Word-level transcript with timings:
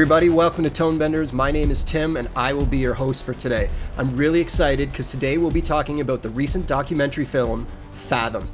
everybody, 0.00 0.30
welcome 0.30 0.64
to 0.64 0.70
Tonebenders. 0.70 1.30
My 1.30 1.50
name 1.50 1.70
is 1.70 1.84
Tim 1.84 2.16
and 2.16 2.26
I 2.34 2.54
will 2.54 2.64
be 2.64 2.78
your 2.78 2.94
host 2.94 3.22
for 3.22 3.34
today. 3.34 3.68
I'm 3.98 4.16
really 4.16 4.40
excited 4.40 4.90
because 4.90 5.10
today 5.10 5.36
we'll 5.36 5.50
be 5.50 5.60
talking 5.60 6.00
about 6.00 6.22
the 6.22 6.30
recent 6.30 6.66
documentary 6.66 7.26
film 7.26 7.66
Fathom. 7.92 8.48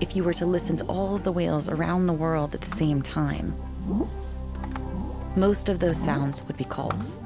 If 0.00 0.16
you 0.16 0.24
were 0.24 0.32
to 0.32 0.46
listen 0.46 0.74
to 0.78 0.84
all 0.86 1.14
of 1.14 1.24
the 1.24 1.30
whales 1.30 1.68
around 1.68 2.06
the 2.06 2.14
world 2.14 2.54
at 2.54 2.62
the 2.62 2.74
same 2.74 3.02
time, 3.02 3.54
most 5.36 5.68
of 5.68 5.78
those 5.78 5.98
sounds 5.98 6.42
would 6.44 6.56
be 6.56 6.64
calls. 6.64 7.20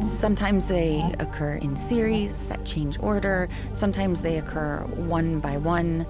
Sometimes 0.00 0.68
they 0.68 1.12
occur 1.18 1.54
in 1.54 1.74
series 1.74 2.46
that 2.46 2.64
change 2.64 3.00
order, 3.00 3.48
sometimes 3.72 4.22
they 4.22 4.38
occur 4.38 4.84
one 4.94 5.40
by 5.40 5.56
one. 5.56 6.06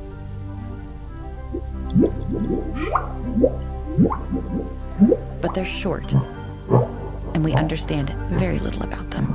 But 5.41 5.55
they're 5.55 5.65
short, 5.65 6.13
and 6.13 7.45
we 7.45 7.53
understand 7.55 8.11
very 8.31 8.59
little 8.59 8.83
about 8.83 9.11
them. 9.11 9.27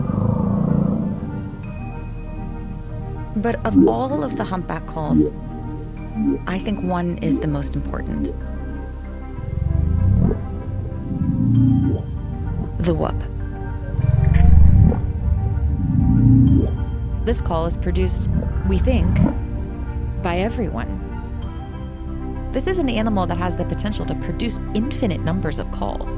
But 3.37 3.63
of 3.65 3.87
all 3.87 4.23
of 4.23 4.35
the 4.37 4.43
humpback 4.43 4.87
calls, 4.87 5.31
I 6.47 6.57
think 6.57 6.81
one 6.81 7.17
is 7.19 7.39
the 7.39 7.47
most 7.47 7.75
important. 7.75 8.31
The 12.79 12.93
whoop. 12.93 13.15
This 17.25 17.41
call 17.41 17.65
is 17.65 17.75
produced, 17.77 18.29
we 18.67 18.77
think, 18.79 19.19
by 20.23 20.37
everyone. 20.39 20.96
This 22.51 22.65
is 22.65 22.77
an 22.77 22.89
animal 22.89 23.27
that 23.27 23.37
has 23.37 23.55
the 23.55 23.65
potential 23.65 24.05
to 24.05 24.15
produce 24.15 24.57
infinite 24.73 25.21
numbers 25.21 25.59
of 25.59 25.69
calls. 25.71 26.17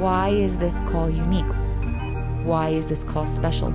Why 0.00 0.30
is 0.30 0.58
this 0.58 0.80
call 0.80 1.08
unique? 1.08 1.50
Why 2.44 2.70
is 2.70 2.86
this 2.88 3.04
call 3.04 3.26
special? 3.26 3.68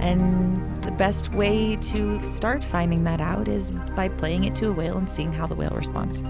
And 0.00 0.82
the 0.82 0.90
best 0.90 1.32
way 1.32 1.76
to 1.76 2.20
start 2.22 2.62
finding 2.62 3.04
that 3.04 3.20
out 3.20 3.48
is 3.48 3.72
by 3.96 4.08
playing 4.08 4.44
it 4.44 4.54
to 4.56 4.68
a 4.68 4.72
whale 4.72 4.98
and 4.98 5.08
seeing 5.08 5.32
how 5.32 5.46
the 5.46 5.54
whale 5.54 5.70
responds. 5.70 6.22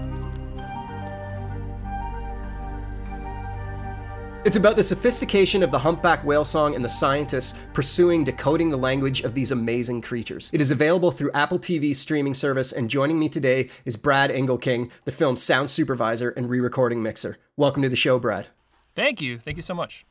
It's 4.45 4.57
about 4.57 4.75
the 4.75 4.83
sophistication 4.83 5.63
of 5.63 5.71
the 5.71 5.79
humpback 5.79 6.25
whale 6.25 6.43
song 6.43 6.75
and 6.75 6.83
the 6.83 6.89
scientists 6.89 7.57
pursuing 7.71 8.25
decoding 8.25 8.69
the 8.69 8.77
language 8.77 9.21
of 9.21 9.33
these 9.33 9.51
amazing 9.51 10.01
creatures. 10.01 10.49
It 10.51 10.59
is 10.59 10.69
available 10.69 11.11
through 11.11 11.31
Apple 11.31 11.57
TV's 11.57 11.97
streaming 11.97 12.33
service, 12.33 12.73
and 12.73 12.89
joining 12.89 13.17
me 13.17 13.29
today 13.29 13.69
is 13.85 13.95
Brad 13.95 14.29
Engelking, 14.29 14.91
the 15.05 15.13
film's 15.13 15.41
sound 15.41 15.69
supervisor 15.69 16.31
and 16.31 16.49
re 16.49 16.59
recording 16.59 17.01
mixer. 17.01 17.37
Welcome 17.55 17.83
to 17.83 17.89
the 17.89 17.95
show, 17.95 18.19
Brad. 18.19 18.47
Thank 18.95 19.21
you. 19.21 19.39
Thank 19.39 19.55
you 19.55 19.63
so 19.63 19.73
much. 19.73 20.05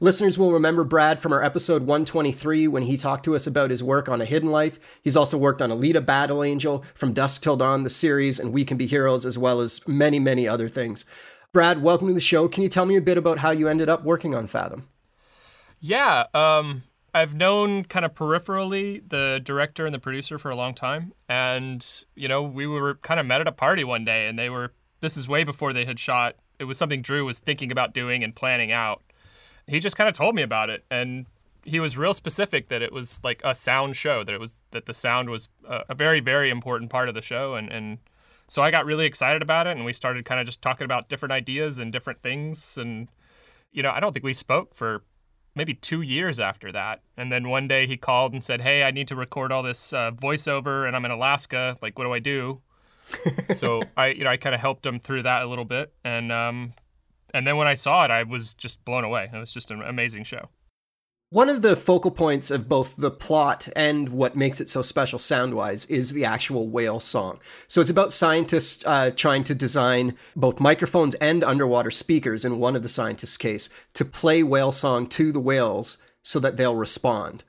Listeners 0.00 0.36
will 0.36 0.52
remember 0.52 0.84
Brad 0.84 1.18
from 1.18 1.32
our 1.32 1.42
episode 1.42 1.82
123 1.82 2.68
when 2.68 2.82
he 2.82 2.98
talked 2.98 3.24
to 3.24 3.34
us 3.34 3.46
about 3.46 3.70
his 3.70 3.82
work 3.82 4.06
on 4.06 4.20
A 4.20 4.26
Hidden 4.26 4.50
Life. 4.50 4.78
He's 5.02 5.16
also 5.16 5.38
worked 5.38 5.62
on 5.62 5.70
Alita 5.70 6.04
Battle 6.04 6.44
Angel, 6.44 6.84
From 6.94 7.14
Dusk 7.14 7.42
Till 7.42 7.56
Dawn, 7.56 7.84
the 7.84 7.90
series, 7.90 8.38
and 8.38 8.52
We 8.52 8.66
Can 8.66 8.76
Be 8.76 8.86
Heroes, 8.86 9.24
as 9.24 9.38
well 9.38 9.60
as 9.60 9.80
many, 9.86 10.18
many 10.18 10.46
other 10.46 10.68
things. 10.68 11.06
Brad, 11.54 11.82
welcome 11.82 12.08
to 12.08 12.14
the 12.14 12.20
show. 12.20 12.46
Can 12.46 12.62
you 12.62 12.68
tell 12.68 12.84
me 12.84 12.96
a 12.96 13.00
bit 13.00 13.16
about 13.16 13.38
how 13.38 13.50
you 13.52 13.68
ended 13.68 13.88
up 13.88 14.04
working 14.04 14.34
on 14.34 14.46
Fathom? 14.46 14.86
Yeah, 15.80 16.26
um, 16.34 16.82
I've 17.14 17.34
known 17.34 17.84
kind 17.84 18.04
of 18.04 18.14
peripherally 18.14 19.02
the 19.08 19.40
director 19.42 19.86
and 19.86 19.94
the 19.94 19.98
producer 19.98 20.38
for 20.38 20.50
a 20.50 20.56
long 20.56 20.74
time, 20.74 21.14
and 21.26 22.04
you 22.14 22.28
know 22.28 22.42
we 22.42 22.66
were 22.66 22.96
kind 22.96 23.18
of 23.18 23.24
met 23.24 23.40
at 23.40 23.48
a 23.48 23.52
party 23.52 23.82
one 23.82 24.04
day, 24.04 24.26
and 24.28 24.38
they 24.38 24.50
were. 24.50 24.72
This 25.00 25.16
is 25.16 25.26
way 25.26 25.42
before 25.42 25.72
they 25.72 25.86
had 25.86 25.98
shot. 25.98 26.36
It 26.58 26.64
was 26.64 26.76
something 26.76 27.00
Drew 27.00 27.24
was 27.24 27.38
thinking 27.38 27.72
about 27.72 27.94
doing 27.94 28.22
and 28.22 28.34
planning 28.34 28.70
out. 28.70 29.00
He 29.66 29.80
just 29.80 29.96
kind 29.96 30.08
of 30.08 30.14
told 30.14 30.34
me 30.34 30.42
about 30.42 30.68
it, 30.68 30.84
and 30.90 31.24
he 31.64 31.80
was 31.80 31.96
real 31.96 32.12
specific 32.12 32.68
that 32.68 32.82
it 32.82 32.92
was 32.92 33.20
like 33.24 33.40
a 33.42 33.54
sound 33.54 33.96
show. 33.96 34.22
That 34.22 34.34
it 34.34 34.40
was 34.40 34.58
that 34.72 34.84
the 34.84 34.94
sound 34.94 35.30
was 35.30 35.48
a, 35.66 35.84
a 35.88 35.94
very 35.94 36.20
very 36.20 36.50
important 36.50 36.90
part 36.90 37.08
of 37.08 37.14
the 37.14 37.22
show, 37.22 37.54
and 37.54 37.70
and 37.70 37.98
so 38.48 38.62
I 38.62 38.70
got 38.70 38.86
really 38.86 39.04
excited 39.04 39.42
about 39.42 39.66
it, 39.66 39.76
and 39.76 39.84
we 39.84 39.92
started 39.92 40.24
kind 40.24 40.40
of 40.40 40.46
just 40.46 40.62
talking 40.62 40.86
about 40.86 41.10
different 41.10 41.32
ideas 41.32 41.78
and 41.78 41.92
different 41.92 42.22
things. 42.22 42.78
And, 42.78 43.08
you 43.70 43.82
know, 43.82 43.90
I 43.90 44.00
don't 44.00 44.12
think 44.12 44.24
we 44.24 44.32
spoke 44.32 44.74
for 44.74 45.04
maybe 45.54 45.74
two 45.74 46.00
years 46.00 46.40
after 46.40 46.72
that. 46.72 47.02
And 47.16 47.30
then 47.30 47.50
one 47.50 47.68
day 47.68 47.86
he 47.86 47.98
called 47.98 48.32
and 48.32 48.42
said, 48.42 48.62
Hey, 48.62 48.84
I 48.84 48.90
need 48.90 49.06
to 49.08 49.16
record 49.16 49.52
all 49.52 49.62
this 49.62 49.92
uh, 49.92 50.12
voiceover, 50.12 50.86
and 50.86 50.96
I'm 50.96 51.04
in 51.04 51.10
Alaska. 51.10 51.76
Like, 51.82 51.98
what 51.98 52.04
do 52.06 52.12
I 52.12 52.20
do? 52.20 52.62
so 53.54 53.82
I, 53.96 54.08
you 54.08 54.24
know, 54.24 54.30
I 54.30 54.38
kind 54.38 54.54
of 54.54 54.62
helped 54.62 54.86
him 54.86 54.98
through 54.98 55.22
that 55.22 55.42
a 55.42 55.46
little 55.46 55.64
bit. 55.66 55.92
And, 56.02 56.32
um, 56.32 56.72
and 57.34 57.46
then 57.46 57.58
when 57.58 57.68
I 57.68 57.74
saw 57.74 58.04
it, 58.04 58.10
I 58.10 58.22
was 58.22 58.54
just 58.54 58.82
blown 58.86 59.04
away. 59.04 59.28
It 59.32 59.36
was 59.36 59.52
just 59.52 59.70
an 59.70 59.82
amazing 59.82 60.24
show. 60.24 60.48
One 61.30 61.50
of 61.50 61.60
the 61.60 61.76
focal 61.76 62.10
points 62.10 62.50
of 62.50 62.70
both 62.70 62.94
the 62.96 63.10
plot 63.10 63.68
and 63.76 64.08
what 64.08 64.34
makes 64.34 64.62
it 64.62 64.70
so 64.70 64.80
special 64.80 65.18
sound 65.18 65.52
wise 65.52 65.84
is 65.84 66.14
the 66.14 66.24
actual 66.24 66.70
whale 66.70 67.00
song. 67.00 67.38
So 67.66 67.82
it's 67.82 67.90
about 67.90 68.14
scientists 68.14 68.82
uh, 68.86 69.10
trying 69.10 69.44
to 69.44 69.54
design 69.54 70.16
both 70.34 70.58
microphones 70.58 71.14
and 71.16 71.44
underwater 71.44 71.90
speakers, 71.90 72.46
in 72.46 72.58
one 72.58 72.74
of 72.74 72.82
the 72.82 72.88
scientists' 72.88 73.36
case, 73.36 73.68
to 73.92 74.06
play 74.06 74.42
whale 74.42 74.72
song 74.72 75.06
to 75.08 75.30
the 75.30 75.38
whales 75.38 75.98
so 76.22 76.40
that 76.40 76.56
they'll 76.56 76.74
respond. 76.74 77.44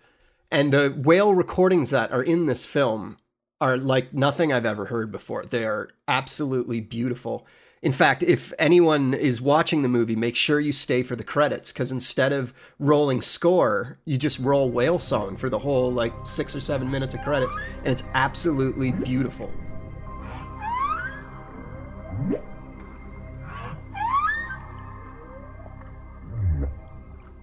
And 0.51 0.73
the 0.73 0.89
whale 0.89 1.33
recordings 1.33 1.89
that 1.91 2.11
are 2.11 2.23
in 2.23 2.47
this 2.47 2.65
film 2.65 3.17
are 3.61 3.77
like 3.77 4.13
nothing 4.13 4.51
I've 4.51 4.65
ever 4.65 4.87
heard 4.87 5.09
before. 5.09 5.45
They 5.45 5.63
are 5.63 5.87
absolutely 6.05 6.81
beautiful. 6.81 7.47
In 7.81 7.93
fact, 7.93 8.23
if 8.23 8.51
anyone 8.59 9.13
is 9.13 9.41
watching 9.41 9.83
the 9.83 9.87
movie, 9.87 10.15
make 10.15 10.35
sure 10.35 10.59
you 10.59 10.73
stay 10.73 11.01
for 11.01 11.15
the 11.15 11.23
credits 11.23 11.71
because 11.71 11.93
instead 11.93 12.33
of 12.33 12.53
rolling 12.77 13.21
score, 13.21 13.99
you 14.03 14.17
just 14.17 14.37
roll 14.39 14.69
whale 14.69 14.99
song 14.99 15.37
for 15.37 15.49
the 15.49 15.59
whole 15.59 15.89
like 15.89 16.13
six 16.25 16.53
or 16.53 16.59
seven 16.59 16.91
minutes 16.91 17.15
of 17.15 17.21
credits, 17.21 17.55
and 17.83 17.87
it's 17.87 18.03
absolutely 18.13 18.91
beautiful. 18.91 19.49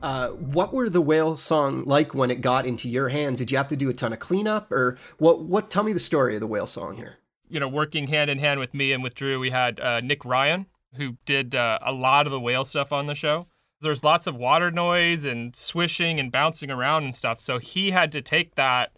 Uh, 0.02 0.28
what 0.28 0.74
were 0.74 0.90
the 0.90 1.00
whale 1.00 1.38
song 1.38 1.82
like 1.84 2.14
when 2.14 2.30
it 2.30 2.42
got 2.42 2.66
into 2.66 2.90
your 2.90 3.08
hands? 3.08 3.38
Did 3.38 3.50
you 3.50 3.56
have 3.56 3.68
to 3.68 3.76
do 3.76 3.88
a 3.88 3.94
ton 3.94 4.12
of 4.12 4.18
cleanup, 4.18 4.70
or 4.70 4.98
what? 5.16 5.40
What? 5.40 5.70
Tell 5.70 5.82
me 5.82 5.94
the 5.94 5.98
story 5.98 6.34
of 6.34 6.40
the 6.40 6.46
whale 6.46 6.66
song 6.66 6.96
here 6.96 7.16
you 7.48 7.60
know, 7.60 7.68
working 7.68 8.08
hand 8.08 8.30
in 8.30 8.38
hand 8.38 8.60
with 8.60 8.74
me 8.74 8.92
and 8.92 9.02
with 9.02 9.14
Drew, 9.14 9.38
we 9.38 9.50
had 9.50 9.80
uh, 9.80 10.00
Nick 10.00 10.24
Ryan, 10.24 10.66
who 10.96 11.16
did 11.24 11.54
uh, 11.54 11.78
a 11.82 11.92
lot 11.92 12.26
of 12.26 12.32
the 12.32 12.40
whale 12.40 12.64
stuff 12.64 12.92
on 12.92 13.06
the 13.06 13.14
show. 13.14 13.46
There's 13.80 14.02
lots 14.02 14.26
of 14.26 14.36
water 14.36 14.70
noise 14.70 15.24
and 15.24 15.54
swishing 15.54 16.18
and 16.18 16.32
bouncing 16.32 16.70
around 16.70 17.04
and 17.04 17.14
stuff. 17.14 17.40
So 17.40 17.58
he 17.58 17.90
had 17.90 18.10
to 18.12 18.22
take 18.22 18.54
that 18.54 18.92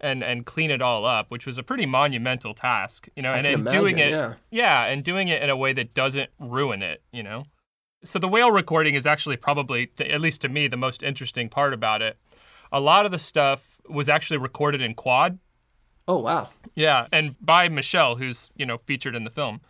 and 0.00 0.22
and 0.22 0.44
clean 0.44 0.70
it 0.70 0.82
all 0.82 1.04
up, 1.04 1.30
which 1.30 1.46
was 1.46 1.56
a 1.58 1.62
pretty 1.62 1.86
monumental 1.86 2.54
task, 2.54 3.08
you 3.16 3.22
know. 3.22 3.30
I 3.30 3.36
and 3.36 3.46
then 3.46 3.54
imagine, 3.54 3.80
doing 3.80 3.98
it, 3.98 4.10
yeah. 4.10 4.34
yeah, 4.50 4.84
and 4.84 5.04
doing 5.04 5.28
it 5.28 5.42
in 5.42 5.50
a 5.50 5.56
way 5.56 5.72
that 5.72 5.94
doesn't 5.94 6.30
ruin 6.38 6.82
it, 6.82 7.02
you 7.12 7.22
know. 7.22 7.44
So 8.02 8.18
the 8.18 8.28
whale 8.28 8.50
recording 8.50 8.94
is 8.94 9.06
actually 9.06 9.36
probably, 9.36 9.90
at 9.98 10.20
least 10.20 10.42
to 10.42 10.48
me, 10.48 10.68
the 10.68 10.76
most 10.76 11.02
interesting 11.02 11.48
part 11.48 11.72
about 11.72 12.02
it. 12.02 12.18
A 12.70 12.80
lot 12.80 13.06
of 13.06 13.12
the 13.12 13.18
stuff 13.18 13.80
was 13.88 14.08
actually 14.08 14.36
recorded 14.36 14.82
in 14.82 14.94
quad, 14.94 15.38
Oh 16.06 16.18
wow. 16.18 16.50
yeah, 16.74 17.06
and 17.12 17.34
by 17.40 17.68
Michelle, 17.68 18.16
who's 18.16 18.50
you 18.56 18.66
know 18.66 18.78
featured 18.78 19.14
in 19.14 19.24
the 19.24 19.30
film, 19.30 19.60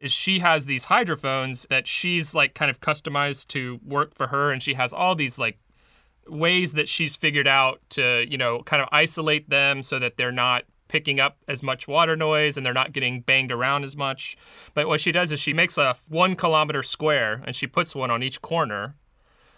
is 0.00 0.12
she 0.12 0.38
has 0.38 0.66
these 0.66 0.84
hydrophones 0.84 1.66
that 1.70 1.86
she's 1.86 2.34
like 2.34 2.54
kind 2.54 2.70
of 2.70 2.80
customized 2.80 3.48
to 3.48 3.80
work 3.84 4.14
for 4.14 4.28
her, 4.28 4.50
and 4.50 4.62
she 4.62 4.74
has 4.74 4.92
all 4.92 5.14
these 5.14 5.38
like 5.38 5.58
ways 6.26 6.72
that 6.72 6.88
she's 6.88 7.14
figured 7.16 7.46
out 7.46 7.80
to 7.90 8.24
you 8.30 8.38
know 8.38 8.62
kind 8.62 8.82
of 8.82 8.88
isolate 8.92 9.50
them 9.50 9.82
so 9.82 9.98
that 9.98 10.16
they're 10.16 10.32
not 10.32 10.64
picking 10.88 11.18
up 11.20 11.36
as 11.48 11.62
much 11.62 11.88
water 11.88 12.14
noise 12.14 12.56
and 12.56 12.64
they're 12.64 12.72
not 12.72 12.92
getting 12.92 13.20
banged 13.20 13.50
around 13.50 13.82
as 13.84 13.96
much. 13.96 14.36
But 14.74 14.86
what 14.86 15.00
she 15.00 15.12
does 15.12 15.32
is 15.32 15.40
she 15.40 15.52
makes 15.52 15.76
a 15.76 15.96
one 16.08 16.36
kilometer 16.36 16.82
square 16.82 17.42
and 17.44 17.54
she 17.56 17.66
puts 17.66 17.94
one 17.94 18.10
on 18.10 18.22
each 18.22 18.40
corner, 18.42 18.94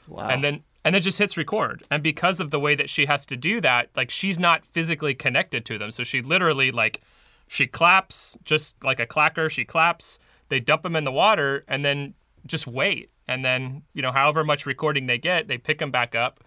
Wow. 0.08 0.28
and 0.28 0.42
then 0.42 0.62
and 0.86 0.94
then 0.94 1.02
just 1.02 1.18
hits 1.18 1.36
record. 1.36 1.82
And 1.90 2.00
because 2.00 2.38
of 2.38 2.52
the 2.52 2.60
way 2.60 2.76
that 2.76 2.88
she 2.88 3.06
has 3.06 3.26
to 3.26 3.36
do 3.36 3.60
that, 3.60 3.88
like 3.96 4.08
she's 4.08 4.38
not 4.38 4.64
physically 4.64 5.14
connected 5.14 5.64
to 5.64 5.78
them. 5.78 5.90
So 5.90 6.04
she 6.04 6.22
literally 6.22 6.70
like 6.70 7.00
she 7.48 7.66
claps 7.66 8.38
just 8.44 8.82
like 8.84 9.00
a 9.00 9.06
clacker, 9.06 9.50
she 9.50 9.64
claps, 9.64 10.20
they 10.48 10.60
dump 10.60 10.84
them 10.84 10.94
in 10.94 11.02
the 11.02 11.10
water 11.10 11.64
and 11.66 11.84
then 11.84 12.14
just 12.46 12.68
wait. 12.68 13.10
And 13.26 13.44
then, 13.44 13.82
you 13.94 14.02
know, 14.02 14.12
however 14.12 14.44
much 14.44 14.64
recording 14.64 15.06
they 15.06 15.18
get, 15.18 15.48
they 15.48 15.58
pick 15.58 15.80
them 15.80 15.90
back 15.90 16.14
up 16.14 16.44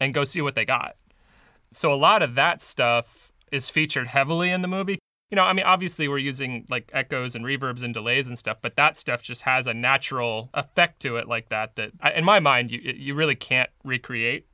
and 0.00 0.14
go 0.14 0.24
see 0.24 0.40
what 0.40 0.54
they 0.54 0.64
got. 0.64 0.96
So 1.70 1.92
a 1.92 1.94
lot 1.94 2.22
of 2.22 2.34
that 2.34 2.62
stuff 2.62 3.30
is 3.50 3.68
featured 3.68 4.06
heavily 4.08 4.48
in 4.48 4.62
the 4.62 4.68
movie. 4.68 5.01
You 5.32 5.36
know, 5.36 5.44
I 5.44 5.54
mean, 5.54 5.64
obviously 5.64 6.08
we're 6.08 6.18
using 6.18 6.66
like 6.68 6.90
echoes 6.92 7.34
and 7.34 7.42
reverbs 7.42 7.82
and 7.82 7.94
delays 7.94 8.28
and 8.28 8.38
stuff, 8.38 8.58
but 8.60 8.76
that 8.76 8.98
stuff 8.98 9.22
just 9.22 9.42
has 9.42 9.66
a 9.66 9.72
natural 9.72 10.50
effect 10.52 11.00
to 11.00 11.16
it 11.16 11.26
like 11.26 11.48
that 11.48 11.74
that, 11.76 11.92
in 12.14 12.22
my 12.22 12.38
mind, 12.38 12.70
you 12.70 12.80
you 12.80 13.14
really 13.14 13.34
can't 13.34 13.70
recreate. 13.82 14.46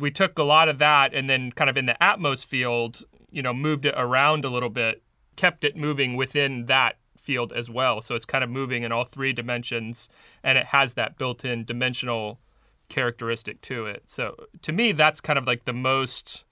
We 0.00 0.10
took 0.10 0.38
a 0.38 0.44
lot 0.44 0.70
of 0.70 0.78
that 0.78 1.12
and 1.12 1.28
then 1.28 1.52
kind 1.52 1.68
of 1.68 1.76
in 1.76 1.84
the 1.84 1.96
Atmos 2.00 2.42
field, 2.42 3.04
you 3.30 3.42
know, 3.42 3.52
moved 3.52 3.84
it 3.84 3.92
around 3.98 4.46
a 4.46 4.48
little 4.48 4.70
bit, 4.70 5.02
kept 5.36 5.62
it 5.62 5.76
moving 5.76 6.16
within 6.16 6.64
that 6.66 6.96
field 7.18 7.52
as 7.52 7.68
well. 7.68 8.00
So 8.00 8.14
it's 8.14 8.24
kind 8.24 8.42
of 8.42 8.48
moving 8.48 8.84
in 8.84 8.92
all 8.92 9.04
three 9.04 9.34
dimensions, 9.34 10.08
and 10.42 10.56
it 10.56 10.66
has 10.66 10.94
that 10.94 11.18
built-in 11.18 11.66
dimensional 11.66 12.40
characteristic 12.88 13.60
to 13.60 13.84
it. 13.84 14.04
So 14.06 14.36
to 14.62 14.72
me, 14.72 14.92
that's 14.92 15.20
kind 15.20 15.38
of 15.38 15.46
like 15.46 15.66
the 15.66 15.74
most 15.74 16.46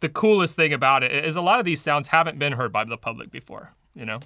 the 0.00 0.08
coolest 0.08 0.56
thing 0.56 0.72
about 0.72 1.02
it 1.02 1.12
is 1.24 1.36
a 1.36 1.40
lot 1.40 1.58
of 1.60 1.64
these 1.64 1.80
sounds 1.80 2.08
haven't 2.08 2.38
been 2.38 2.54
heard 2.54 2.72
by 2.72 2.84
the 2.84 2.96
public 2.96 3.30
before, 3.30 3.74
you 3.94 4.04
know? 4.04 4.20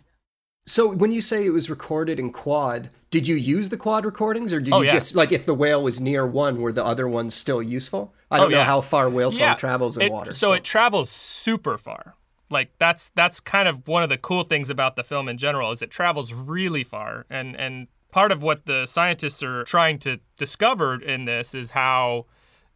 So 0.67 0.91
when 0.95 1.13
you 1.13 1.21
say 1.21 1.45
it 1.45 1.51
was 1.51 1.69
recorded 1.69 2.19
in 2.19 2.33
quad, 2.33 2.89
did 3.11 3.29
you 3.29 3.35
use 3.37 3.69
the 3.69 3.77
quad 3.77 4.05
recordings 4.07 4.53
or 4.53 4.61
did 4.61 4.73
Oh, 4.73 4.81
you 4.81 4.87
yeah. 4.87 4.93
just 4.93 5.15
like 5.15 5.31
if 5.31 5.45
the 5.45 5.53
whale 5.55 5.83
was 5.83 6.01
near 6.01 6.27
one, 6.27 6.61
were 6.63 6.73
the 6.73 6.85
other 6.85 7.07
ones 7.07 7.35
still 7.35 7.63
useful? 7.63 8.15
I 8.31 8.39
don't 8.39 8.47
Oh, 8.47 8.51
know 8.51 8.57
yeah. 8.59 8.65
how 8.65 8.81
far 8.81 9.11
whale 9.11 9.31
song 9.31 9.57
travels 9.57 9.97
in 9.99 10.05
It- 10.05 10.13
water. 10.13 10.33
So, 10.33 10.53
it 10.55 10.65
travels 10.65 11.11
super 11.11 11.77
far. 11.77 12.15
Like 12.51 12.71
that's 12.79 13.11
that's 13.15 13.41
kind 13.41 13.69
of 13.69 13.87
one 13.89 14.03
of 14.03 14.09
the 14.09 14.19
cool 14.19 14.45
things 14.45 14.71
about 14.71 14.97
the 14.97 15.03
film 15.05 15.29
in 15.29 15.39
general 15.39 15.71
is 15.73 15.83
it 15.83 15.91
travels 15.91 16.33
really 16.33 16.85
far. 16.85 17.27
And 17.29 17.57
and 17.57 17.89
part 18.13 18.31
of 18.33 18.43
what 18.43 18.65
the 18.67 18.87
scientists 18.87 19.43
are 19.43 19.65
trying 19.65 19.99
to 20.01 20.21
discover 20.37 20.95
in 21.03 21.25
this 21.25 21.55
is 21.55 21.71
how 21.71 22.27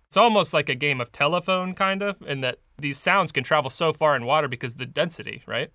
it's 0.08 0.16
almost 0.16 0.52
like 0.52 0.68
a 0.68 0.74
game 0.74 1.00
of 1.00 1.12
telephone 1.12 1.74
kind 1.74 2.02
of 2.02 2.20
in 2.26 2.40
that 2.40 2.58
these 2.78 2.98
sounds 2.98 3.32
can 3.32 3.44
travel 3.44 3.70
so 3.70 3.92
far 3.92 4.16
in 4.16 4.24
water 4.24 4.48
because 4.48 4.72
of 4.72 4.78
the 4.78 4.86
density, 4.86 5.42
right? 5.46 5.70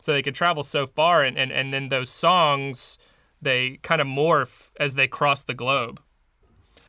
So 0.00 0.12
they 0.12 0.22
can 0.22 0.34
travel 0.34 0.62
so 0.62 0.86
far 0.86 1.24
and, 1.24 1.38
and, 1.38 1.50
and 1.50 1.72
then 1.72 1.88
those 1.88 2.10
songs 2.10 2.98
they 3.40 3.78
kind 3.82 4.00
of 4.00 4.06
morph 4.06 4.70
as 4.80 4.96
they 4.96 5.06
cross 5.06 5.44
the 5.44 5.54
globe. 5.54 6.00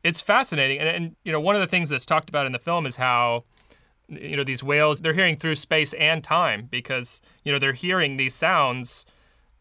It's 0.03 0.21
fascinating 0.21 0.79
and, 0.79 0.89
and 0.89 1.15
you 1.23 1.31
know 1.31 1.39
one 1.39 1.55
of 1.55 1.61
the 1.61 1.67
things 1.67 1.89
that's 1.89 2.05
talked 2.05 2.29
about 2.29 2.45
in 2.45 2.51
the 2.51 2.59
film 2.59 2.85
is 2.85 2.95
how 2.95 3.43
you 4.07 4.35
know 4.35 4.43
these 4.43 4.63
whales 4.63 5.01
they're 5.01 5.13
hearing 5.13 5.35
through 5.35 5.55
space 5.55 5.93
and 5.93 6.23
time 6.23 6.67
because 6.71 7.21
you 7.43 7.51
know 7.51 7.59
they're 7.59 7.73
hearing 7.73 8.17
these 8.17 8.33
sounds 8.33 9.05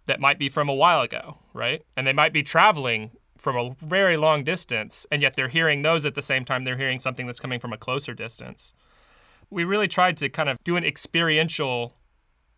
that 0.07 0.21
might 0.21 0.39
be 0.39 0.49
from 0.49 0.69
a 0.69 0.75
while 0.75 1.03
ago 1.03 1.39
right? 1.55 1.83
And 1.97 2.07
they 2.07 2.13
might 2.13 2.33
be 2.33 2.43
traveling 2.43 3.11
from 3.37 3.57
a 3.57 3.75
very 3.85 4.17
long 4.17 4.45
distance 4.45 5.07
and 5.11 5.21
yet 5.23 5.35
they're 5.35 5.49
hearing 5.49 5.83
those 5.83 6.07
at 6.07 6.15
the 6.15 6.23
same 6.23 6.45
time 6.45 6.65
they're 6.65 6.77
hearing 6.77 7.01
something 7.01 7.27
that's 7.27 7.41
coming 7.41 7.61
from 7.61 7.73
a 7.73 7.79
closer 7.79 8.15
distance 8.15 8.75
we 9.51 9.65
really 9.65 9.89
tried 9.89 10.17
to 10.19 10.29
kind 10.29 10.49
of 10.49 10.59
do 10.65 10.77
an 10.77 10.85
experiential 10.85 11.95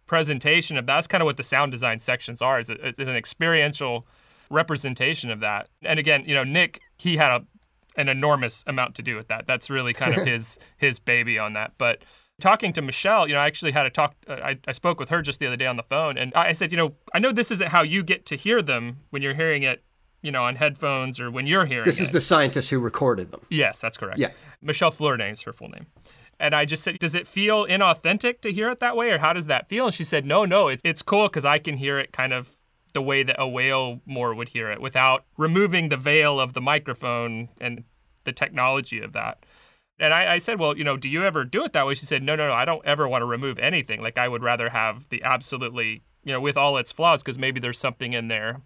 presentation 0.07 0.77
of 0.77 0.87
that. 0.87 0.97
that's 0.97 1.07
kind 1.07 1.23
of 1.23 1.27
what 1.27 1.37
the 1.37 1.43
sound 1.43 1.71
design 1.71 2.01
sections 2.01 2.43
are 2.43 2.59
is, 2.59 2.69
is 2.69 3.07
an 3.07 3.15
experiential 3.15 4.07
representation 4.51 5.31
of 5.31 5.39
that 5.39 5.69
and 5.83 6.01
again 6.01 6.25
you 6.27 6.35
know 6.35 6.43
nick 6.43 6.81
he 6.97 7.17
had 7.17 7.31
a, 7.31 7.47
an 7.97 8.09
enormous 8.09 8.65
amount 8.67 8.97
to 8.97 9.03
do 9.03 9.15
with 9.15 9.29
that 9.29 9.47
that's 9.47 9.71
really 9.71 9.93
kind 9.93 10.19
of 10.19 10.27
his 10.27 10.59
his 10.79 10.99
baby 10.99 11.39
on 11.39 11.53
that 11.53 11.73
but 11.79 12.03
talking 12.41 12.73
to 12.73 12.83
michelle 12.83 13.29
you 13.29 13.35
know 13.35 13.39
i 13.39 13.47
actually 13.47 13.71
had 13.71 13.87
a 13.87 13.91
talk 13.91 14.17
uh, 14.27 14.33
I, 14.43 14.59
I 14.67 14.73
spoke 14.73 14.99
with 14.99 15.11
her 15.11 15.23
just 15.23 15.39
the 15.39 15.47
other 15.47 15.57
day 15.57 15.67
on 15.67 15.77
the 15.77 15.85
phone 15.85 16.19
and 16.19 16.35
i 16.35 16.51
said 16.51 16.73
you 16.73 16.77
know 16.77 16.97
i 17.15 17.21
know 17.21 17.31
this 17.31 17.53
isn't 17.53 17.69
how 17.69 17.83
you 17.83 18.03
get 18.03 18.27
to 18.27 18.37
hear 18.37 18.63
them 18.63 18.99
when 19.11 19.23
you're 19.23 19.35
hearing 19.35 19.63
it 19.63 19.85
you 20.23 20.31
know 20.31 20.45
on 20.45 20.57
headphones 20.57 21.21
or 21.21 21.31
when 21.31 21.47
you're 21.47 21.65
hearing 21.65 21.85
this 21.85 22.01
it. 22.01 22.05
is 22.05 22.11
the 22.11 22.21
scientist 22.21 22.71
who 22.71 22.79
recorded 22.79 23.31
them. 23.31 23.41
Yes, 23.49 23.81
that's 23.81 23.97
correct. 23.97 24.19
Yeah. 24.19 24.31
Michelle 24.61 24.91
Fournet 24.91 25.33
is 25.33 25.41
her 25.43 25.53
full 25.53 25.69
name. 25.69 25.87
And 26.41 26.55
I 26.55 26.65
just 26.65 26.83
said, 26.83 26.99
does 26.99 27.15
it 27.15 27.27
feel 27.27 27.67
inauthentic 27.67 28.41
to 28.41 28.51
hear 28.51 28.71
it 28.71 28.81
that 28.81 28.97
way, 28.97 29.11
or 29.11 29.19
how 29.19 29.35
does 29.35 29.47
that 29.47 29.69
feel? 29.69 29.85
And 29.85 29.95
she 29.95 30.05
said, 30.05 30.25
no, 30.25 30.47
no, 30.47 30.69
it's, 30.69 30.81
it's 30.85 31.03
cool 31.03 31.25
because 31.25 31.45
I 31.45 31.59
can 31.59 31.77
hear 31.77 31.99
it 31.99 32.13
kind 32.13 32.33
of 32.33 32.51
the 32.95 33.03
way 33.03 33.23
that 33.23 33.37
a 33.39 33.47
whale 33.47 34.01
more 34.07 34.35
would 34.35 34.49
hear 34.49 34.71
it 34.71 34.81
without 34.81 35.25
removing 35.37 35.91
the 35.91 35.97
veil 35.97 36.41
of 36.41 36.55
the 36.55 36.61
microphone 36.61 37.51
and 37.61 37.85
the 38.25 38.33
technology 38.33 39.01
of 39.01 39.13
that. 39.13 39.45
And 39.99 40.15
I, 40.15 40.35
I 40.35 40.39
said, 40.39 40.59
well, 40.59 40.77
you 40.77 40.83
know, 40.83 40.97
do 40.97 41.11
you 41.11 41.25
ever 41.25 41.45
do 41.45 41.63
it 41.65 41.75
that 41.75 41.87
way? 41.87 41.95
She 41.95 42.07
said, 42.07 42.23
no, 42.23 42.35
no, 42.35 42.49
no, 42.49 42.55
I 42.55 42.65
don't 42.65 42.85
ever 42.87 43.07
want 43.07 43.21
to 43.21 43.27
remove 43.27 43.59
anything. 43.59 44.01
Like 44.01 44.17
I 44.17 44.27
would 44.27 44.43
rather 44.43 44.71
have 44.71 45.09
the 45.11 45.23
absolutely, 45.23 46.03
you 46.25 46.33
know, 46.33 46.41
with 46.41 46.57
all 46.57 46.79
its 46.79 46.91
flaws, 46.91 47.23
because 47.23 47.39
maybe 47.39 47.61
there's 47.61 47.79
something 47.79 48.15
in 48.15 48.29
there 48.29 48.63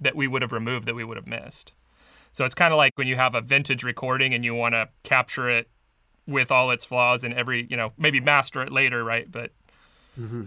that 0.00 0.16
we 0.16 0.26
would 0.26 0.40
have 0.40 0.52
removed 0.52 0.86
that 0.86 0.94
we 0.94 1.04
would 1.04 1.18
have 1.18 1.28
missed. 1.28 1.74
So 2.32 2.46
it's 2.46 2.54
kind 2.54 2.72
of 2.72 2.78
like 2.78 2.92
when 2.96 3.06
you 3.06 3.16
have 3.16 3.34
a 3.34 3.42
vintage 3.42 3.84
recording 3.84 4.32
and 4.32 4.44
you 4.44 4.54
want 4.54 4.74
to 4.74 4.88
capture 5.02 5.50
it 5.50 5.68
with 6.26 6.50
all 6.50 6.70
its 6.70 6.84
flaws 6.84 7.24
and 7.24 7.34
every, 7.34 7.66
you 7.70 7.76
know, 7.76 7.92
maybe 7.96 8.20
master 8.20 8.62
it 8.62 8.72
later, 8.72 9.04
right? 9.04 9.30
But 9.30 9.52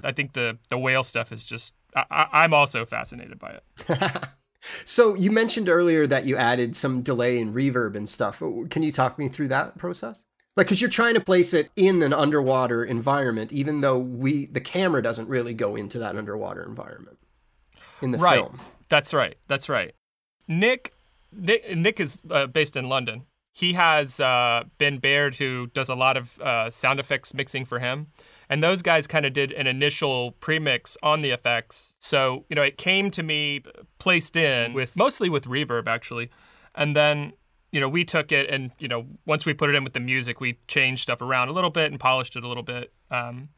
I 0.03 0.11
think 0.11 0.33
the 0.33 0.57
the 0.69 0.77
whale 0.77 1.03
stuff 1.03 1.31
is 1.31 1.45
just 1.45 1.75
I, 1.95 2.05
I, 2.09 2.27
I'm 2.43 2.53
also 2.53 2.85
fascinated 2.85 3.39
by 3.39 3.59
it. 3.59 4.23
So 4.85 5.15
you 5.15 5.31
mentioned 5.31 5.69
earlier 5.69 6.05
that 6.07 6.25
you 6.25 6.35
added 6.35 6.75
some 6.75 7.01
delay 7.01 7.39
and 7.39 7.53
reverb 7.53 7.95
and 7.95 8.07
stuff. 8.07 8.43
Can 8.69 8.83
you 8.83 8.91
talk 8.91 9.17
me 9.17 9.29
through 9.29 9.47
that 9.49 9.77
process? 9.77 10.25
Like, 10.55 10.67
because 10.67 10.81
you're 10.81 10.89
trying 10.89 11.13
to 11.13 11.21
place 11.21 11.53
it 11.53 11.69
in 11.75 12.03
an 12.03 12.13
underwater 12.13 12.83
environment, 12.83 13.53
even 13.53 13.81
though 13.81 13.97
we 13.97 14.47
the 14.47 14.59
camera 14.59 15.01
doesn't 15.01 15.29
really 15.29 15.53
go 15.53 15.75
into 15.75 15.99
that 15.99 16.17
underwater 16.17 16.63
environment 16.63 17.17
in 18.01 18.11
the 18.11 18.17
right. 18.17 18.41
film. 18.41 18.59
That's 18.89 19.13
right. 19.13 19.37
That's 19.47 19.69
right. 19.69 19.93
Nick 20.47 20.93
Nick, 21.31 21.75
Nick 21.75 21.99
is 21.99 22.21
uh, 22.29 22.47
based 22.47 22.75
in 22.75 22.89
London. 22.89 23.25
He 23.59 23.73
has 23.73 24.21
uh, 24.21 24.63
Ben 24.77 24.99
Baird, 24.99 25.35
who 25.35 25.67
does 25.73 25.89
a 25.89 25.93
lot 25.95 26.15
of 26.15 26.39
uh, 26.39 26.71
sound 26.71 26.97
effects 26.97 27.33
mixing 27.33 27.65
for 27.65 27.79
him. 27.79 28.07
And 28.47 28.63
those 28.63 28.81
guys 28.81 29.05
kind 29.05 29.25
of 29.25 29.33
did 29.33 29.51
an 29.51 29.67
initial 29.67 30.31
premix 30.39 30.95
on 31.03 31.23
the 31.23 31.31
effects. 31.31 31.97
So, 31.99 32.45
you 32.47 32.55
know, 32.55 32.61
it 32.61 32.77
came 32.77 33.11
to 33.11 33.21
me 33.21 33.63
placed 33.97 34.37
in 34.37 34.71
with 34.71 34.95
mostly 34.95 35.29
with 35.29 35.43
reverb, 35.43 35.87
actually. 35.87 36.29
And 36.73 36.95
then, 36.95 37.33
you 37.73 37.81
know, 37.81 37.89
we 37.89 38.05
took 38.05 38.31
it 38.31 38.49
and, 38.49 38.71
you 38.79 38.87
know, 38.87 39.05
once 39.25 39.45
we 39.45 39.53
put 39.53 39.69
it 39.69 39.75
in 39.75 39.83
with 39.83 39.91
the 39.91 39.99
music, 39.99 40.39
we 40.39 40.57
changed 40.69 41.01
stuff 41.01 41.21
around 41.21 41.49
a 41.49 41.51
little 41.51 41.69
bit 41.69 41.91
and 41.91 41.99
polished 41.99 42.37
it 42.37 42.45
a 42.45 42.47
little 42.47 42.63
bit. 42.63 42.93
Um, 43.11 43.49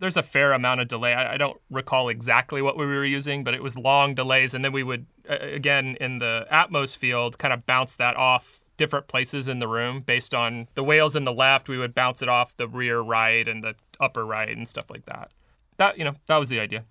there's 0.00 0.18
a 0.18 0.22
fair 0.22 0.52
amount 0.52 0.82
of 0.82 0.88
delay. 0.88 1.14
I, 1.14 1.32
I 1.32 1.36
don't 1.38 1.58
recall 1.70 2.10
exactly 2.10 2.60
what 2.60 2.76
we 2.76 2.84
were 2.84 3.06
using, 3.06 3.42
but 3.42 3.54
it 3.54 3.62
was 3.62 3.78
long 3.78 4.14
delays. 4.14 4.52
And 4.52 4.62
then 4.62 4.72
we 4.72 4.82
would, 4.82 5.06
uh, 5.26 5.38
again, 5.40 5.96
in 5.98 6.18
the 6.18 6.46
Atmos 6.52 6.94
field, 6.94 7.38
kind 7.38 7.54
of 7.54 7.64
bounce 7.64 7.96
that 7.96 8.16
off 8.16 8.60
different 8.76 9.08
places 9.08 9.48
in 9.48 9.58
the 9.58 9.68
room 9.68 10.00
based 10.00 10.34
on 10.34 10.68
the 10.74 10.84
whales 10.84 11.16
in 11.16 11.24
the 11.24 11.32
left. 11.32 11.68
We 11.68 11.78
would 11.78 11.94
bounce 11.94 12.22
it 12.22 12.28
off 12.28 12.56
the 12.56 12.68
rear 12.68 13.00
right 13.00 13.46
and 13.46 13.62
the 13.64 13.74
upper 14.00 14.24
right 14.24 14.54
and 14.56 14.68
stuff 14.68 14.90
like 14.90 15.06
that. 15.06 15.30
That, 15.78 15.98
you 15.98 16.04
know, 16.04 16.14
that 16.26 16.36
was 16.36 16.48
the 16.48 16.60
idea. 16.60 16.84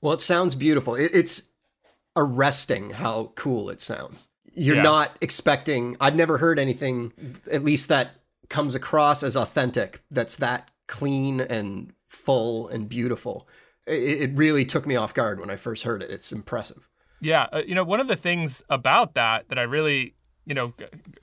Well, 0.00 0.12
it 0.12 0.20
sounds 0.20 0.54
beautiful. 0.54 0.94
It's 0.94 1.50
arresting 2.16 2.90
how 2.90 3.32
cool 3.34 3.70
it 3.70 3.80
sounds. 3.80 4.28
You're 4.52 4.76
Yeah. 4.76 4.82
not 4.82 5.16
expecting. 5.20 5.96
I've 6.00 6.14
never 6.14 6.38
heard 6.38 6.58
anything, 6.58 7.12
at 7.50 7.64
least 7.64 7.88
that 7.88 8.12
comes 8.48 8.74
across 8.74 9.22
as 9.22 9.36
authentic. 9.36 10.02
That's 10.10 10.36
that 10.36 10.70
clean 10.86 11.40
and 11.40 11.92
full 12.06 12.68
and 12.68 12.88
beautiful. 12.88 13.48
It, 13.86 14.30
it 14.30 14.30
really 14.34 14.64
took 14.64 14.86
me 14.86 14.94
off 14.96 15.12
guard 15.14 15.40
when 15.40 15.50
I 15.50 15.56
first 15.56 15.82
heard 15.84 16.02
it. 16.02 16.10
It's 16.10 16.30
impressive. 16.30 16.88
Yeah, 17.20 17.46
uh, 17.52 17.62
you 17.66 17.74
know, 17.74 17.84
one 17.84 18.00
of 18.00 18.06
the 18.08 18.16
things 18.16 18.62
about 18.68 19.14
that 19.14 19.48
that 19.48 19.58
I 19.58 19.62
really, 19.62 20.14
you 20.46 20.54
know, 20.54 20.72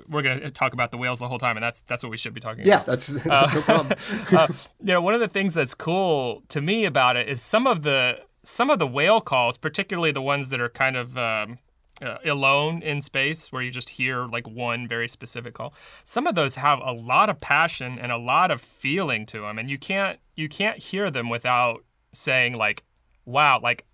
we're 0.10 0.22
going 0.24 0.40
to 0.40 0.50
talk 0.51 0.74
about 0.74 0.92
the 0.92 0.98
whales 0.98 1.20
the 1.20 1.28
whole 1.28 1.38
time, 1.38 1.58
and 1.58 1.63
that's 1.63 1.82
that's 1.82 2.01
what 2.04 2.10
we 2.10 2.18
should 2.18 2.34
be 2.34 2.42
talking 2.42 2.66
Yeah, 2.66 2.75
about. 2.78 2.86
that's, 2.88 3.08
that's 3.08 3.54
no 3.56 3.62
problem. 3.62 3.94
uh, 4.32 4.48
you 4.80 4.94
know, 4.94 5.01
one 5.01 5.13
of 5.13 5.20
the 5.20 5.28
things 5.28 5.54
that's 5.54 5.74
cool 5.75 6.44
to 6.50 6.62
me 6.62 6.86
about 6.86 7.18
it 7.18 7.30
is 7.30 7.42
some 7.42 7.68
of 7.68 7.84
the 7.84 8.20
some 8.44 8.70
of 8.70 8.80
the 8.80 8.88
whale 8.88 9.22
calls, 9.22 9.58
particularly 9.58 10.12
the 10.12 10.22
ones 10.22 10.50
that 10.50 10.60
are 10.60 10.70
kind 10.70 10.98
of 10.98 11.16
um, 11.18 11.60
uh, 12.01 12.18
alone 12.25 12.82
in 12.82 13.00
space, 13.01 13.51
where 13.51 13.62
you 13.62 13.70
just 13.70 13.90
hear 13.90 14.25
like 14.25 14.48
one 14.48 14.88
very 14.88 15.08
specific 15.08 15.54
call. 15.54 15.74
Some 16.04 16.25
of 16.25 16.34
those 16.34 16.56
have 16.56 16.80
a 16.84 16.92
lot 16.92 17.30
of 17.30 17.40
passion 17.40 18.00
and 18.00 18.12
a 18.12 18.18
lot 18.18 18.50
of 18.50 18.60
feeling 18.60 19.28
to 19.28 19.42
them, 19.42 19.60
and 19.60 19.70
you 19.70 19.78
can't 19.78 20.20
you 20.36 20.50
can't 20.50 20.80
hear 20.80 21.12
them 21.12 21.30
without 21.30 21.84
saying 22.12 22.56
like, 22.56 22.84
"Wow!" 23.25 23.60
Like 23.62 23.86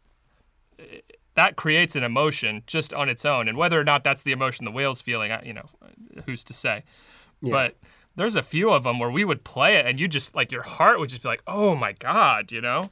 that 1.38 1.56
creates 1.56 1.96
an 1.96 2.04
emotion 2.04 2.64
just 2.68 2.94
on 2.94 3.08
its 3.08 3.24
own, 3.24 3.48
and 3.48 3.58
whether 3.58 3.80
or 3.80 3.84
not 3.86 4.04
that's 4.04 4.24
the 4.24 4.32
emotion 4.34 4.66
the 4.66 4.72
whale's 4.72 5.02
feeling, 5.02 5.32
I- 5.32 5.44
you 5.44 5.54
know, 5.54 5.70
who's 6.26 6.44
to 6.46 6.54
say? 6.54 6.84
But 7.42 7.78
there's 8.16 8.36
a 8.36 8.42
few 8.44 8.72
of 8.72 8.84
them 8.84 8.98
where 9.00 9.12
we 9.12 9.24
would 9.24 9.44
play 9.44 9.76
it, 9.78 9.86
and 9.86 10.00
you 10.00 10.08
just 10.08 10.36
like 10.36 10.52
your 10.52 10.64
heart 10.64 11.00
would 11.00 11.10
just 11.10 11.22
be 11.22 11.28
like, 11.30 11.44
"Oh 11.48 11.76
my 11.76 11.94
god," 11.94 12.52
you 12.52 12.60
know. 12.60 12.90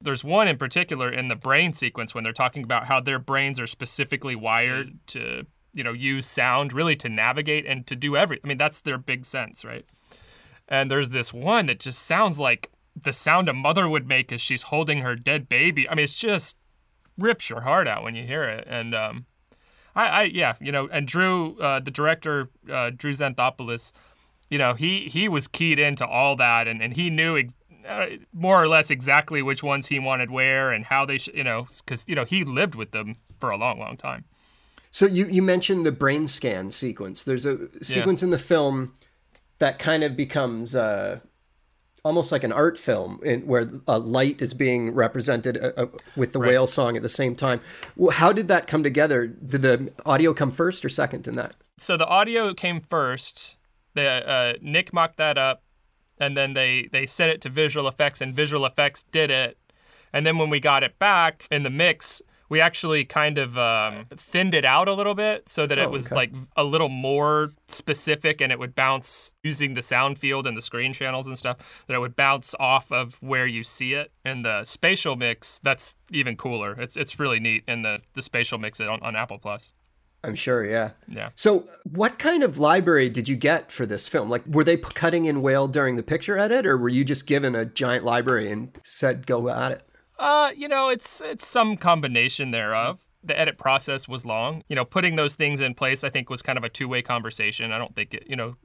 There's 0.00 0.24
one 0.24 0.48
in 0.48 0.56
particular 0.56 1.10
in 1.10 1.28
the 1.28 1.36
brain 1.36 1.72
sequence 1.74 2.14
when 2.14 2.24
they're 2.24 2.32
talking 2.32 2.64
about 2.64 2.86
how 2.86 3.00
their 3.00 3.18
brains 3.18 3.60
are 3.60 3.66
specifically 3.66 4.34
wired 4.34 4.98
to, 5.08 5.46
you 5.74 5.84
know, 5.84 5.92
use 5.92 6.26
sound 6.26 6.72
really 6.72 6.96
to 6.96 7.08
navigate 7.08 7.64
and 7.66 7.86
to 7.86 7.94
do 7.96 8.16
every. 8.16 8.40
I 8.42 8.46
mean, 8.46 8.56
that's 8.58 8.80
their 8.80 8.98
big 8.98 9.24
sense, 9.26 9.64
right? 9.64 9.84
And 10.68 10.90
there's 10.90 11.10
this 11.10 11.32
one 11.32 11.66
that 11.66 11.80
just 11.80 12.00
sounds 12.02 12.40
like 12.40 12.70
the 12.96 13.12
sound 13.12 13.48
a 13.48 13.52
mother 13.52 13.88
would 13.88 14.06
make 14.08 14.32
as 14.32 14.40
she's 14.40 14.62
holding 14.62 14.98
her 15.02 15.16
dead 15.16 15.48
baby. 15.48 15.88
I 15.88 15.94
mean, 15.94 16.04
it's 16.04 16.16
just 16.16 16.58
rips 17.18 17.50
your 17.50 17.60
heart 17.60 17.86
out 17.86 18.02
when 18.02 18.14
you 18.14 18.24
hear 18.24 18.44
it. 18.44 18.66
And 18.68 18.94
um, 18.94 19.26
I, 19.94 20.06
I, 20.06 20.22
yeah, 20.24 20.54
you 20.60 20.72
know, 20.72 20.88
and 20.90 21.06
Drew, 21.06 21.58
uh, 21.60 21.80
the 21.80 21.90
director, 21.90 22.48
uh, 22.70 22.90
Drew 22.94 23.12
Xanthopoulos, 23.12 23.92
you 24.50 24.58
know, 24.58 24.74
he 24.74 25.08
he 25.08 25.28
was 25.28 25.48
keyed 25.48 25.78
into 25.78 26.06
all 26.06 26.36
that, 26.36 26.68
and, 26.68 26.82
and 26.82 26.94
he 26.94 27.10
knew 27.10 27.36
ex- 27.38 27.54
uh, 27.88 28.06
more 28.32 28.62
or 28.62 28.68
less 28.68 28.90
exactly 28.90 29.42
which 29.42 29.62
ones 29.62 29.86
he 29.86 29.98
wanted 29.98 30.30
where 30.30 30.70
and 30.70 30.86
how 30.86 31.04
they 31.04 31.18
should, 31.18 31.34
you 31.34 31.44
know, 31.44 31.66
because 31.78 32.04
you 32.08 32.14
know 32.14 32.24
he 32.24 32.44
lived 32.44 32.74
with 32.74 32.92
them 32.92 33.16
for 33.38 33.50
a 33.50 33.56
long, 33.56 33.78
long 33.78 33.96
time. 33.96 34.24
So 34.90 35.06
you 35.06 35.26
you 35.26 35.42
mentioned 35.42 35.84
the 35.84 35.92
brain 35.92 36.26
scan 36.26 36.70
sequence. 36.70 37.22
There's 37.22 37.44
a 37.44 37.68
sequence 37.82 38.22
in 38.22 38.30
the 38.30 38.38
film 38.38 38.94
that 39.58 39.78
kind 39.78 40.04
of 40.04 40.16
becomes 40.16 40.76
uh, 40.76 41.20
almost 42.04 42.30
like 42.30 42.44
an 42.44 42.52
art 42.52 42.78
film 42.78 43.18
in, 43.24 43.46
where 43.46 43.70
a 43.88 43.98
light 43.98 44.42
is 44.42 44.54
being 44.54 44.94
represented 44.94 45.56
uh, 45.56 45.72
uh, 45.76 45.86
with 46.16 46.32
the 46.32 46.38
whale 46.38 46.66
song 46.66 46.96
at 46.96 47.02
the 47.02 47.08
same 47.08 47.34
time. 47.34 47.60
How 48.12 48.32
did 48.32 48.46
that 48.48 48.66
come 48.66 48.82
together? 48.82 49.26
Did 49.26 49.62
the 49.62 49.92
audio 50.04 50.34
come 50.34 50.50
first 50.50 50.84
or 50.84 50.88
second 50.90 51.26
in 51.26 51.34
that? 51.36 51.54
So 51.78 51.96
the 51.96 52.06
audio 52.06 52.52
came 52.54 52.80
first. 52.80 53.56
The 53.94 54.28
uh, 54.28 54.52
Nick 54.60 54.92
mocked 54.92 55.16
that 55.16 55.38
up, 55.38 55.62
and 56.18 56.36
then 56.36 56.52
they 56.54 56.88
they 56.92 57.06
sent 57.06 57.30
it 57.30 57.40
to 57.42 57.48
visual 57.48 57.88
effects, 57.88 58.20
and 58.20 58.34
visual 58.34 58.66
effects 58.66 59.04
did 59.10 59.30
it. 59.30 59.56
And 60.12 60.26
then 60.26 60.38
when 60.38 60.50
we 60.50 60.60
got 60.60 60.84
it 60.84 60.98
back 60.98 61.48
in 61.50 61.62
the 61.62 61.70
mix, 61.70 62.22
we 62.48 62.60
actually 62.60 63.04
kind 63.04 63.38
of 63.38 63.56
um, 63.58 64.06
thinned 64.16 64.54
it 64.54 64.64
out 64.64 64.86
a 64.88 64.92
little 64.92 65.14
bit 65.14 65.48
so 65.48 65.66
that 65.66 65.78
it 65.78 65.86
Oh, 65.86 65.90
was 65.90 66.06
okay. 66.06 66.14
like 66.14 66.32
a 66.56 66.64
little 66.64 66.88
more 66.88 67.50
specific 67.68 68.40
and 68.40 68.52
it 68.52 68.58
would 68.58 68.74
bounce 68.74 69.32
using 69.42 69.74
the 69.74 69.82
sound 69.82 70.18
field 70.18 70.46
and 70.46 70.56
the 70.56 70.62
screen 70.62 70.92
channels 70.92 71.26
and 71.26 71.36
stuff 71.38 71.56
that 71.86 71.94
it 71.94 71.98
would 71.98 72.16
bounce 72.16 72.54
off 72.60 72.90
of 72.92 73.14
where 73.22 73.46
you 73.46 73.64
see 73.64 73.94
it 73.94 74.12
and 74.24 74.44
the 74.44 74.64
spatial 74.64 75.16
mix 75.16 75.58
that's 75.62 75.94
even 76.10 76.36
cooler 76.36 76.74
it's 76.80 76.96
it's 76.96 77.18
really 77.18 77.40
neat 77.40 77.64
and 77.66 77.84
the 77.84 78.00
the 78.14 78.22
spatial 78.22 78.58
mix 78.58 78.80
on, 78.80 79.00
on 79.02 79.16
apple 79.16 79.38
plus 79.38 79.72
I'm 80.22 80.34
sure, 80.34 80.64
yeah. 80.64 80.92
yeah 81.06 81.28
So, 81.34 81.68
what 81.84 82.18
kind 82.18 82.42
of 82.42 82.58
library 82.58 83.10
did 83.10 83.28
you 83.28 83.36
get 83.36 83.70
for 83.70 83.84
this 83.84 84.08
film? 84.08 84.30
Like, 84.30 84.42
were 84.46 84.64
they 84.64 84.78
cutting 84.78 85.26
in 85.26 85.42
whale 85.42 85.68
during 85.68 85.96
the 85.96 86.02
picture 86.02 86.38
edit, 86.38 86.64
or 86.66 86.78
were 86.78 86.88
you 86.88 87.04
just 87.04 87.26
given 87.26 87.54
a 87.54 87.66
giant 87.66 88.06
library 88.06 88.50
and 88.50 88.74
said, 88.82 89.26
go 89.26 89.50
at 89.50 89.72
it? 89.72 89.82
Uh, 90.24 90.52
you 90.56 90.68
know, 90.68 90.88
it's 90.88 91.20
it's 91.20 91.46
some 91.46 91.76
combination 91.76 92.50
thereof. 92.50 93.04
The 93.22 93.38
edit 93.38 93.58
process 93.58 94.08
was 94.08 94.24
long. 94.24 94.64
You 94.70 94.76
know, 94.76 94.86
putting 94.86 95.16
those 95.16 95.34
things 95.34 95.60
in 95.60 95.74
place, 95.74 96.02
I 96.02 96.08
think, 96.08 96.30
was 96.30 96.40
kind 96.40 96.56
of 96.56 96.64
a 96.64 96.70
two-way 96.70 97.02
conversation. 97.02 97.72
I 97.72 97.78
don't 97.78 97.94
think 97.94 98.14
it. 98.14 98.24
You 98.26 98.34
know, 98.34 98.56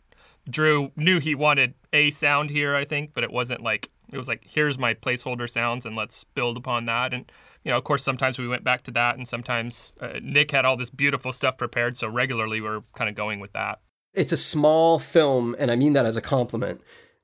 Drew 0.50 0.94
knew 0.96 1.20
he 1.20 1.36
wanted 1.36 1.74
a 1.92 2.12
sound 2.12 2.50
here. 2.50 2.75
I 2.75 2.86
think, 2.86 3.13
but 3.13 3.25
it 3.25 3.32
wasn't 3.34 3.62
like 3.62 3.89
it 4.10 4.18
was 4.18 4.30
like 4.30 4.46
here's 4.48 4.80
my 4.80 4.94
placeholder 4.94 5.50
sounds 5.50 5.86
and 5.86 5.98
let's 5.98 6.24
build 6.24 6.56
upon 6.56 6.86
that. 6.86 7.13
And 7.13 7.30
you 7.66 7.72
know, 7.72 7.78
of 7.78 7.84
course, 7.84 8.04
sometimes 8.04 8.39
we 8.39 8.48
went 8.48 8.63
back 8.63 8.84
to 8.84 8.92
that, 8.92 9.18
and 9.18 9.28
sometimes 9.28 9.94
uh, 10.00 10.13
Nick 10.24 10.51
had 10.51 10.63
all 10.63 10.78
this 10.78 10.89
beautiful 10.89 11.34
stuff 11.34 11.58
prepared, 11.58 11.98
so 11.98 12.08
regularly 12.08 12.62
we're 12.62 12.84
kind 12.96 13.10
of 13.10 13.18
going 13.18 13.42
with 13.42 13.51
that. 13.51 13.82
It's 14.13 14.32
a 14.32 14.38
small 14.38 14.98
film, 14.98 15.58
and 15.60 15.70
I 15.70 15.75
mean 15.75 15.92
that 15.92 16.06
as 16.06 16.16
a 16.16 16.22
compliment, 16.22 16.80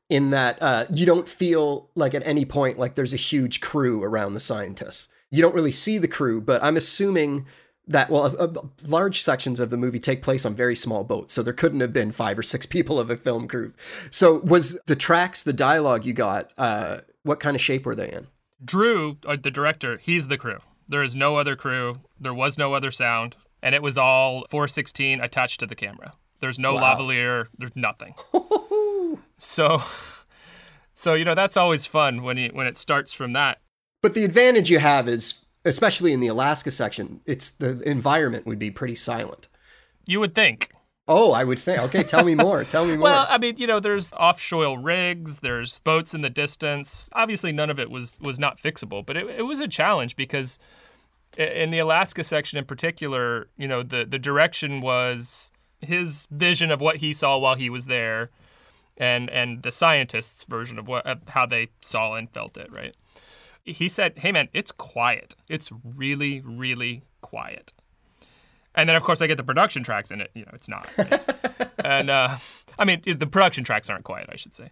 in 0.10 0.30
that 0.30 0.62
uh, 0.62 0.86
you 0.94 1.06
don't 1.06 1.28
feel 1.28 1.90
like 1.96 2.14
at 2.14 2.26
any 2.26 2.46
point 2.46 2.78
like 2.78 2.96
there's 2.96 3.14
a 3.14 3.18
huge 3.18 3.62
crew 3.62 4.04
around 4.04 4.34
the 4.34 4.40
scientists. 4.40 5.10
You 5.32 5.42
don't 5.42 5.56
really 5.56 5.72
see 5.72 5.98
the 5.98 6.08
crew, 6.08 6.40
but 6.40 6.64
I'm 6.64 6.78
assuming 6.78 7.46
that, 7.88 8.10
well, 8.10 8.26
uh, 8.26 8.46
uh, 8.46 8.62
large 8.86 9.22
sections 9.22 9.60
of 9.60 9.70
the 9.70 9.78
movie 9.78 10.00
take 10.00 10.22
place 10.22 10.46
on 10.46 10.56
very 10.56 10.76
small 10.76 11.04
boats, 11.04 11.34
so 11.34 11.44
there 11.44 11.54
couldn't 11.54 11.82
have 11.82 11.94
been 11.94 12.12
five 12.12 12.38
or 12.38 12.44
six 12.44 12.66
people 12.76 13.00
of 13.00 13.10
a 13.10 13.18
film 13.18 13.48
crew. 13.48 13.74
So, 14.10 14.40
was 14.40 14.78
the 14.88 14.96
tracks, 14.96 15.44
the 15.44 15.54
dialogue 15.54 16.06
you 16.06 16.14
got, 16.14 16.52
uh, 16.58 17.00
what 17.24 17.40
kind 17.40 17.56
of 17.56 17.62
shape 17.62 17.86
were 17.86 17.96
they 17.96 18.12
in? 18.12 18.28
Drew, 18.64 19.18
uh, 19.28 19.38
the 19.42 19.52
director, 19.52 19.98
he's 19.98 20.28
the 20.28 20.38
crew. 20.38 20.60
There 20.88 21.04
is 21.04 21.16
no 21.16 21.38
other 21.38 21.56
crew. 21.56 22.02
There 22.20 22.34
was 22.34 22.58
no 22.58 22.74
other 22.74 22.92
sound, 22.92 23.36
and 23.62 23.76
it 23.76 23.82
was 23.82 23.98
all 23.98 24.46
416 24.50 25.20
attached 25.20 25.60
to 25.60 25.66
the 25.66 25.76
camera. 25.76 26.14
There's 26.40 26.60
no 26.60 26.76
Wow. 26.76 26.98
lavalier. 26.98 27.48
There's 27.58 27.76
nothing. 27.76 28.14
so, 29.38 29.82
so 30.94 31.14
you 31.14 31.26
know 31.26 31.36
that's 31.36 31.58
always 31.58 31.86
fun 31.86 32.24
when 32.24 32.38
you 32.38 32.50
when 32.54 32.68
it 32.68 32.78
starts 32.78 33.14
from 33.14 33.34
that. 33.34 33.60
But 34.02 34.14
the 34.14 34.24
advantage 34.24 34.70
you 34.70 34.80
have 34.80 35.08
is, 35.08 35.46
especially 35.64 36.14
in 36.14 36.20
the 36.20 36.28
Alaska 36.28 36.72
section, 36.72 37.22
it's 37.26 37.50
the 37.52 37.82
environment 37.90 38.46
would 38.46 38.60
be 38.60 38.70
pretty 38.72 38.96
silent. 38.96 39.48
You 40.06 40.20
would 40.20 40.36
think. 40.36 40.72
Oh, 41.08 41.32
I 41.34 41.44
would 41.44 41.60
think. 41.60 41.80
Okay, 41.84 42.02
tell 42.04 42.24
me 42.24 42.34
more. 42.34 42.64
Tell 42.64 42.84
me 42.86 42.92
more. 42.98 43.04
Well, 43.04 43.28
I 43.30 43.38
mean, 43.38 43.58
you 43.58 43.68
know, 43.68 43.80
there's 43.80 44.12
offshore 44.14 44.80
rigs, 44.80 45.40
there's 45.40 45.80
boats 45.82 46.14
in 46.16 46.22
the 46.22 46.30
distance. 46.32 47.10
Obviously, 47.14 47.52
none 47.52 47.70
of 47.70 47.80
it 47.80 47.90
was 47.92 48.20
was 48.22 48.40
not 48.40 48.58
fixable, 48.58 49.06
but 49.06 49.16
it, 49.18 49.28
it 49.30 49.44
was 49.44 49.60
a 49.60 49.68
challenge 49.68 50.16
because 50.16 50.60
in 51.38 51.70
the 51.70 51.80
Alaska 51.80 52.24
section 52.24 52.58
in 52.58 52.66
particular, 52.66 53.50
you 53.58 53.68
know, 53.68 53.84
the 53.84 54.06
the 54.06 54.18
direction 54.20 54.82
was 54.82 55.52
his 55.86 56.28
vision 56.32 56.72
of 56.72 56.82
what 56.82 56.98
he 56.98 57.14
saw 57.14 57.38
while 57.38 57.56
he 57.56 57.70
was 57.70 57.88
there, 57.88 58.30
and 58.98 59.30
and 59.30 59.64
the 59.64 59.72
scientists' 59.72 60.44
version 60.44 60.80
of 60.80 60.88
what 60.88 61.06
of 61.06 61.28
how 61.30 61.46
they 61.46 61.70
saw 61.82 62.16
and 62.16 62.30
felt 62.30 62.58
it. 62.58 62.72
Right? 62.72 62.96
He 63.64 63.90
said, 63.90 64.20
"Hey, 64.20 64.32
man, 64.32 64.50
it's 64.54 64.72
quiet. 64.72 65.36
It's 65.50 65.72
really, 65.84 66.42
really 66.42 67.04
quiet." 67.22 67.74
And 68.76 68.90
then, 68.90 68.96
of 68.96 69.04
course, 69.04 69.22
I 69.22 69.28
get 69.28 69.38
the 69.38 69.44
production 69.44 69.84
tracks 69.84 70.12
in 70.12 70.22
it. 70.22 70.32
You 70.34 70.44
know, 70.44 70.52
it's 70.54 70.70
not. 70.70 70.88
and 71.86 72.10
uh, 72.10 72.38
I 72.78 72.86
mean, 72.86 73.02
the 73.06 73.28
production 73.28 73.64
tracks 73.64 73.90
aren't 73.90 74.04
quiet, 74.04 74.30
I 74.32 74.36
should 74.36 74.54
say. 74.54 74.70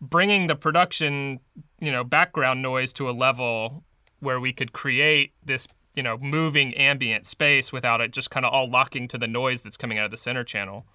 Bringing 0.00 0.46
the 0.48 0.56
production, 0.56 1.40
you 1.80 1.92
know, 1.92 2.02
background 2.02 2.62
noise 2.62 2.92
to 2.94 3.08
a 3.08 3.12
level 3.12 3.84
where 4.20 4.40
we 4.40 4.52
could 4.52 4.72
create 4.72 5.32
this, 5.44 5.68
you 5.94 6.02
know, 6.02 6.16
moving 6.18 6.74
ambient 6.74 7.26
space 7.26 7.72
without 7.72 8.00
it 8.00 8.12
just 8.12 8.30
kind 8.30 8.46
of 8.46 8.52
all 8.52 8.68
locking 8.70 9.08
to 9.08 9.18
the 9.18 9.26
noise 9.26 9.62
that's 9.62 9.76
coming 9.76 9.98
out 9.98 10.04
of 10.04 10.10
the 10.10 10.16
center 10.16 10.44
channel. 10.44 10.86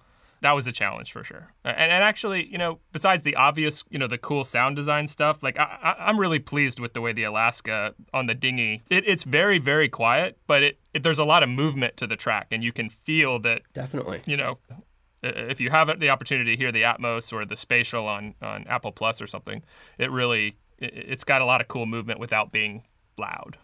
That 0.42 0.52
was 0.52 0.66
a 0.66 0.72
challenge 0.72 1.12
for 1.12 1.24
sure. 1.24 1.52
And, 1.64 1.76
and 1.92 2.04
actually, 2.04 2.46
you 2.46 2.58
know, 2.58 2.78
besides 2.92 3.22
the 3.22 3.34
obvious, 3.36 3.84
you 3.88 3.98
know, 3.98 4.06
the 4.06 4.18
cool 4.18 4.44
sound 4.44 4.76
design 4.76 5.06
stuff, 5.06 5.42
like 5.42 5.58
I, 5.58 5.96
I'm 5.98 6.20
really 6.20 6.38
pleased 6.38 6.78
with 6.78 6.92
the 6.92 7.00
way 7.00 7.12
the 7.12 7.24
Alaska 7.24 7.94
on 8.12 8.26
the 8.26 8.34
dinghy. 8.34 8.82
It, 8.90 9.08
it's 9.08 9.24
very, 9.24 9.58
very 9.58 9.88
quiet, 9.88 10.36
but 10.46 10.62
it, 10.62 10.78
it 10.92 11.02
there's 11.02 11.18
a 11.18 11.24
lot 11.24 11.42
of 11.42 11.48
movement 11.48 11.96
to 11.96 12.06
the 12.06 12.16
track, 12.16 12.48
and 12.50 12.62
you 12.62 12.70
can 12.70 12.90
feel 12.90 13.38
that 13.40 13.62
Definitely. 13.72 14.22
you 14.26 14.36
know, 14.36 14.58
if 15.22 15.58
you 15.60 15.70
have 15.70 15.98
the 15.98 16.10
opportunity 16.10 16.54
to 16.54 16.62
hear 16.62 16.70
the 16.70 16.82
Atmos 16.82 17.32
or 17.32 17.46
the 17.46 17.56
Spatial 17.56 18.06
on, 18.06 18.34
on 18.42 18.66
Apple 18.68 18.92
Plus 18.92 19.22
or 19.22 19.26
something, 19.26 19.62
it 19.98 20.10
really 20.10 20.56
it- 20.78 20.92
it's 20.94 21.24
got 21.24 21.40
a 21.40 21.46
lot 21.46 21.62
of 21.62 21.68
cool 21.68 21.86
movement 21.86 22.20
without 22.20 22.52
being 22.52 22.82
loud. 23.18 23.56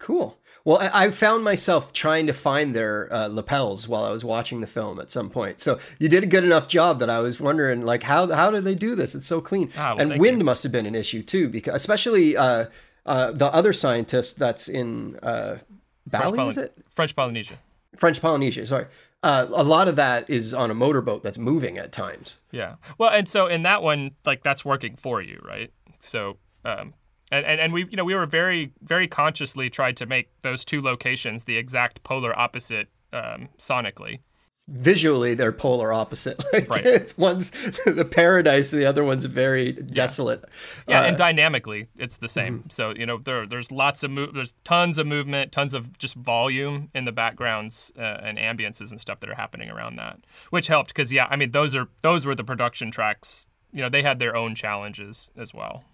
Cool. 0.00 0.36
Well, 0.64 0.78
I, 0.92 1.10
found 1.10 1.44
myself 1.44 1.92
trying 1.92 2.26
to 2.26 2.32
find 2.32 2.74
their 2.74 3.12
uh, 3.12 3.28
lapels 3.28 3.86
while 3.86 4.04
I 4.04 4.10
was 4.10 4.24
watching 4.24 4.60
the 4.60 4.66
film 4.66 4.98
at 4.98 5.10
some 5.10 5.30
point. 5.30 5.60
So 5.60 5.78
you 5.98 6.08
did 6.08 6.22
a 6.22 6.26
good 6.26 6.42
enough 6.42 6.68
job 6.68 6.98
that 7.00 7.08
I 7.08 7.20
was 7.20 7.38
wondering, 7.38 7.84
like, 7.84 8.02
how 8.02 8.30
how 8.32 8.50
do 8.50 8.60
they 8.60 8.74
do 8.74 8.94
this? 8.94 9.14
It's 9.14 9.26
so 9.26 9.40
clean. 9.40 9.70
Ah, 9.76 9.94
well, 9.94 10.10
and 10.10 10.20
wind 10.20 10.38
you. 10.38 10.44
must 10.44 10.62
have 10.62 10.72
been 10.72 10.86
an 10.86 10.94
issue 10.94 11.22
too, 11.22 11.48
because 11.48 11.74
especially 11.74 12.36
uh, 12.36 12.66
uh, 13.06 13.30
the 13.32 13.46
other 13.46 13.72
scientist 13.72 14.38
that's 14.38 14.68
in 14.68 15.16
uh, 15.22 15.58
Bali, 16.06 16.36
Poly- 16.36 16.48
is 16.48 16.58
it? 16.58 16.76
French 16.90 17.14
Polynesia. 17.14 17.54
French 17.96 18.20
Polynesia. 18.20 18.66
Sorry. 18.66 18.86
Uh, 19.22 19.46
a 19.52 19.62
lot 19.62 19.86
of 19.86 19.96
that 19.96 20.28
is 20.30 20.54
on 20.54 20.70
a 20.70 20.74
motorboat 20.74 21.22
that's 21.22 21.38
moving 21.38 21.76
at 21.76 21.92
times. 21.92 22.38
Yeah. 22.50 22.76
Well, 22.96 23.10
and 23.10 23.28
so 23.28 23.46
in 23.46 23.62
that 23.64 23.82
one, 23.82 24.12
like 24.24 24.42
that's 24.42 24.64
working 24.64 24.96
for 24.96 25.20
you, 25.20 25.40
right? 25.44 25.70
So, 25.98 26.38
um, 26.64 26.94
and, 27.30 27.46
and, 27.46 27.60
and 27.60 27.72
we, 27.72 27.86
you 27.86 27.96
know, 27.96 28.04
we 28.04 28.14
were 28.14 28.26
very, 28.26 28.72
very 28.82 29.06
consciously 29.06 29.70
tried 29.70 29.96
to 29.98 30.06
make 30.06 30.28
those 30.40 30.64
two 30.64 30.80
locations 30.80 31.44
the 31.44 31.56
exact 31.56 32.02
polar 32.02 32.36
opposite 32.38 32.88
um, 33.12 33.48
sonically. 33.58 34.20
Visually, 34.68 35.34
they're 35.34 35.50
polar 35.50 35.92
opposite. 35.92 36.44
Like, 36.52 36.70
Right. 36.70 36.86
It's 36.86 37.18
one's 37.18 37.50
the 37.86 38.04
paradise, 38.04 38.70
the 38.70 38.86
other 38.86 39.02
one's 39.02 39.24
very 39.24 39.72
desolate. 39.72 40.44
Yeah, 40.86 41.00
Uh, 41.00 41.04
and 41.04 41.16
dynamically, 41.16 41.88
it's 41.96 42.18
the 42.18 42.28
same. 42.28 42.64
So 42.70 42.94
you 42.94 43.06
know, 43.06 43.18
there 43.18 43.46
there's 43.46 43.72
lots 43.72 44.04
of 44.04 44.10
move, 44.12 44.34
there's 44.34 44.54
tons 44.62 44.98
of 44.98 45.06
movement, 45.06 45.50
tons 45.50 45.74
of 45.74 45.98
just 45.98 46.14
volume 46.14 46.90
in 46.94 47.04
the 47.04 47.12
backgrounds 47.12 47.92
uh, 47.98 48.18
and 48.22 48.38
ambiances 48.38 48.90
and 48.90 49.00
stuff 49.00 49.18
that 49.20 49.30
are 49.30 49.34
happening 49.34 49.70
around 49.70 49.96
that, 49.96 50.20
which 50.50 50.68
helped 50.68 50.88
because 50.88 51.12
yeah, 51.12 51.26
I 51.30 51.36
mean 51.36 51.50
those 51.50 51.74
are 51.74 51.88
those 52.02 52.24
were 52.24 52.34
the 52.34 52.44
production 52.44 52.90
tracks. 52.92 53.48
You 53.72 53.82
know, 53.82 53.88
they 53.88 54.02
had 54.02 54.18
their 54.20 54.36
own 54.36 54.54
challenges 54.54 55.30
as 55.36 55.52
well. 55.54 55.84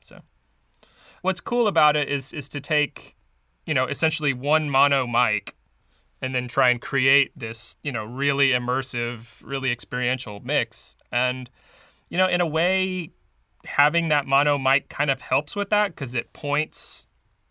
So, 0.00 0.20
what's 1.22 1.40
cool 1.40 1.66
about 1.66 1.96
it 1.96 2.08
is 2.08 2.32
is 2.32 2.48
to 2.50 2.60
take, 2.60 3.16
you 3.66 3.74
know, 3.74 3.86
essentially 3.86 4.32
one 4.32 4.70
mono 4.70 5.06
mic 5.06 5.54
and 6.20 6.34
then 6.34 6.48
try 6.48 6.68
and 6.68 6.80
create 6.80 7.30
this, 7.36 7.76
you 7.82 7.92
know, 7.92 8.04
really 8.04 8.50
immersive, 8.50 9.40
really 9.44 9.70
experiential 9.70 10.40
mix. 10.40 10.96
And, 11.12 11.48
you 12.08 12.18
know, 12.18 12.26
in 12.26 12.40
a 12.40 12.46
way, 12.46 13.12
having 13.64 14.08
that 14.08 14.26
mono 14.26 14.58
mic 14.58 14.88
kind 14.88 15.10
of 15.10 15.20
helps 15.20 15.54
with 15.54 15.70
that 15.70 15.94
because 15.94 16.14
it 16.14 16.32
points, 16.32 17.06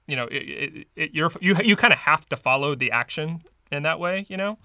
you 0.08 0.16
know, 0.16 0.26
it, 0.26 0.36
it, 0.36 0.88
it, 0.96 1.12
you're 1.14 1.32
you 1.40 1.56
you 1.64 1.76
kind 1.76 1.94
of 1.94 2.00
have 2.00 2.26
to 2.30 2.36
follow 2.36 2.76
the 2.76 2.92
action 2.92 3.44
in 3.72 3.84
that 3.84 4.00
way, 4.00 4.26
you 4.30 4.38
know. 4.38 4.58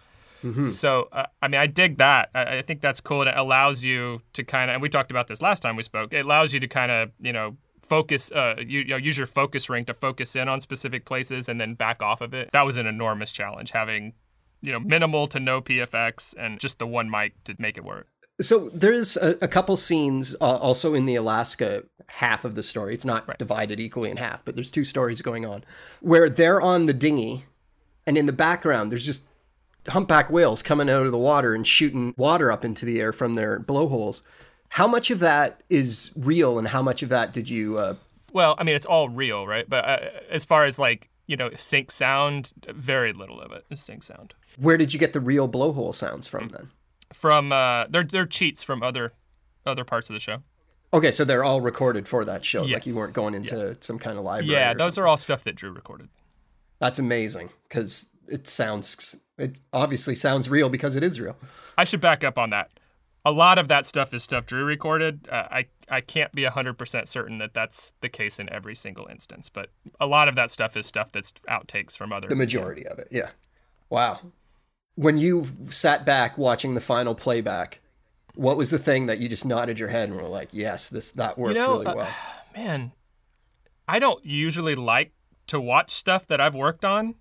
So 0.64 1.08
uh, 1.12 1.26
I 1.40 1.46
mean, 1.46 1.60
I 1.60 1.68
dig 1.68 1.98
that. 1.98 2.30
I, 2.34 2.58
I 2.58 2.62
think 2.62 2.80
that's 2.80 3.00
cool. 3.00 3.20
And 3.20 3.30
it 3.30 3.36
allows 3.36 3.84
you 3.84 4.20
to 4.32 4.42
kind 4.42 4.70
of, 4.70 4.74
and 4.74 4.82
we 4.82 4.88
talked 4.88 5.12
about 5.12 5.28
this 5.28 5.40
last 5.40 5.60
time 5.60 5.76
we 5.76 5.84
spoke. 5.84 6.12
It 6.12 6.24
allows 6.24 6.52
you 6.52 6.58
to 6.58 6.66
kind 6.66 6.90
of, 6.90 7.10
you 7.20 7.32
know, 7.32 7.56
focus. 7.92 8.32
Uh, 8.32 8.54
you, 8.58 8.80
you 8.80 8.84
know, 8.86 8.96
use 8.96 9.18
your 9.18 9.26
focus 9.26 9.68
ring 9.68 9.84
to 9.84 9.92
focus 9.92 10.34
in 10.34 10.48
on 10.48 10.62
specific 10.62 11.04
places 11.04 11.46
and 11.46 11.60
then 11.60 11.74
back 11.74 12.02
off 12.02 12.22
of 12.22 12.32
it. 12.32 12.48
That 12.52 12.62
was 12.62 12.78
an 12.78 12.86
enormous 12.86 13.32
challenge 13.32 13.72
having, 13.72 14.14
you 14.62 14.72
know, 14.72 14.80
minimal 14.80 15.28
to 15.28 15.38
no 15.38 15.60
PFX 15.60 16.34
and 16.38 16.58
just 16.58 16.78
the 16.78 16.86
one 16.86 17.10
mic 17.10 17.44
to 17.44 17.54
make 17.58 17.76
it 17.76 17.84
work. 17.84 18.08
So 18.40 18.70
there's 18.70 19.18
a, 19.18 19.36
a 19.42 19.48
couple 19.48 19.76
scenes 19.76 20.34
uh, 20.40 20.56
also 20.56 20.94
in 20.94 21.04
the 21.04 21.16
Alaska 21.16 21.84
half 22.06 22.46
of 22.46 22.54
the 22.54 22.62
story. 22.62 22.94
It's 22.94 23.04
not 23.04 23.38
divided 23.38 23.78
equally 23.78 24.10
in 24.10 24.16
half, 24.16 24.42
but 24.46 24.54
there's 24.54 24.70
two 24.70 24.84
stories 24.84 25.20
going 25.20 25.44
on 25.44 25.62
where 26.00 26.30
they're 26.30 26.62
on 26.62 26.86
the 26.86 26.94
dinghy, 26.94 27.44
and 28.06 28.16
in 28.16 28.24
the 28.24 28.32
background 28.32 28.90
there's 28.90 29.04
just 29.04 29.26
humpback 29.88 30.30
whales 30.30 30.62
coming 30.62 30.88
out 30.88 31.04
of 31.04 31.12
the 31.12 31.18
water 31.18 31.54
and 31.54 31.66
shooting 31.66 32.14
water 32.16 32.50
up 32.50 32.64
into 32.64 32.86
the 32.86 33.00
air 33.00 33.12
from 33.12 33.34
their 33.34 33.58
blowholes. 33.58 34.22
How 34.72 34.86
much 34.86 35.10
of 35.10 35.18
that 35.18 35.60
is 35.68 36.10
real, 36.16 36.58
and 36.58 36.66
how 36.68 36.80
much 36.80 37.02
of 37.02 37.10
that 37.10 37.34
did 37.34 37.50
you? 37.50 37.76
Uh, 37.76 37.94
Well, 38.32 38.54
I 38.56 38.64
mean, 38.64 38.74
it's 38.74 38.86
all 38.86 39.10
real, 39.10 39.46
right? 39.46 39.68
But 39.68 39.84
uh, 39.84 39.98
as 40.30 40.46
far 40.46 40.64
as 40.64 40.78
like 40.78 41.10
you 41.26 41.36
know, 41.36 41.50
sync 41.56 41.90
sound, 41.90 42.52
very 42.68 43.12
little 43.12 43.38
of 43.38 43.52
it 43.52 43.66
is 43.70 43.82
sync 43.82 44.02
sound. 44.02 44.34
where 44.58 44.76
did 44.78 44.94
you 44.94 44.98
get 44.98 45.12
the 45.12 45.20
real 45.20 45.46
blowhole 45.48 45.94
sounds 45.94 46.26
from 46.26 46.48
then? 46.48 46.70
From 47.12 47.52
uh, 47.52 47.84
they're 47.90 48.02
they're 48.02 48.24
cheats 48.24 48.62
from 48.62 48.82
other 48.82 49.12
other 49.66 49.84
parts 49.84 50.08
of 50.08 50.14
the 50.14 50.20
show. 50.20 50.38
Okay, 50.94 51.12
so 51.12 51.24
they're 51.24 51.44
all 51.44 51.60
recorded 51.60 52.08
for 52.08 52.24
that 52.24 52.42
show. 52.42 52.62
Like 52.62 52.86
you 52.86 52.96
weren't 52.96 53.14
going 53.14 53.34
into 53.34 53.76
some 53.80 53.98
kind 53.98 54.16
of 54.16 54.24
library. 54.24 54.52
Yeah, 54.52 54.72
those 54.72 54.94
something. 54.94 55.04
are 55.04 55.06
all 55.06 55.16
stuff 55.18 55.44
that 55.44 55.54
Drew 55.54 55.70
recorded. 55.70 56.08
That's 56.78 56.98
amazing 56.98 57.50
because 57.68 58.10
it 58.26 58.48
sounds. 58.48 59.16
It 59.36 59.56
obviously 59.72 60.14
sounds 60.14 60.48
real 60.48 60.70
because 60.70 60.96
it 60.96 61.02
is 61.02 61.20
real. 61.20 61.36
I 61.76 61.84
should 61.84 62.00
back 62.00 62.24
up 62.24 62.38
on 62.38 62.48
that. 62.50 62.70
A 63.24 63.30
lot 63.30 63.58
of 63.58 63.68
that 63.68 63.86
stuff 63.86 64.12
is 64.12 64.22
stuff 64.22 64.46
Drew 64.46 64.64
recorded. 64.64 65.28
Uh, 65.30 65.46
I 65.50 65.66
I 65.88 66.00
can't 66.00 66.32
be 66.32 66.44
hundred 66.44 66.78
percent 66.78 67.08
certain 67.08 67.38
that 67.38 67.54
that's 67.54 67.92
the 68.00 68.08
case 68.08 68.38
in 68.38 68.52
every 68.52 68.74
single 68.74 69.06
instance, 69.06 69.48
but 69.48 69.70
a 70.00 70.06
lot 70.06 70.28
of 70.28 70.34
that 70.34 70.50
stuff 70.50 70.76
is 70.76 70.86
stuff 70.86 71.12
that's 71.12 71.32
outtakes 71.48 71.96
from 71.96 72.12
other. 72.12 72.28
The 72.28 72.34
majority 72.34 72.86
of 72.86 72.98
it, 72.98 73.08
yeah. 73.10 73.30
Wow. 73.90 74.20
When 74.96 75.16
you 75.16 75.46
sat 75.70 76.04
back 76.04 76.36
watching 76.36 76.74
the 76.74 76.80
final 76.80 77.14
playback, 77.14 77.80
what 78.34 78.56
was 78.56 78.70
the 78.70 78.78
thing 78.78 79.06
that 79.06 79.18
you 79.18 79.28
just 79.28 79.46
nodded 79.46 79.78
your 79.78 79.88
head 79.88 80.08
and 80.08 80.20
were 80.20 80.28
like, 80.28 80.48
"Yes, 80.52 80.88
this 80.88 81.12
that 81.12 81.38
worked 81.38 81.54
know, 81.54 81.72
really 81.72 81.86
uh, 81.86 81.94
well." 81.94 82.08
man, 82.56 82.92
I 83.86 83.98
don't 83.98 84.24
usually 84.24 84.74
like 84.74 85.12
to 85.48 85.60
watch 85.60 85.90
stuff 85.90 86.26
that 86.28 86.40
I've 86.40 86.54
worked 86.54 86.84
on. 86.84 87.16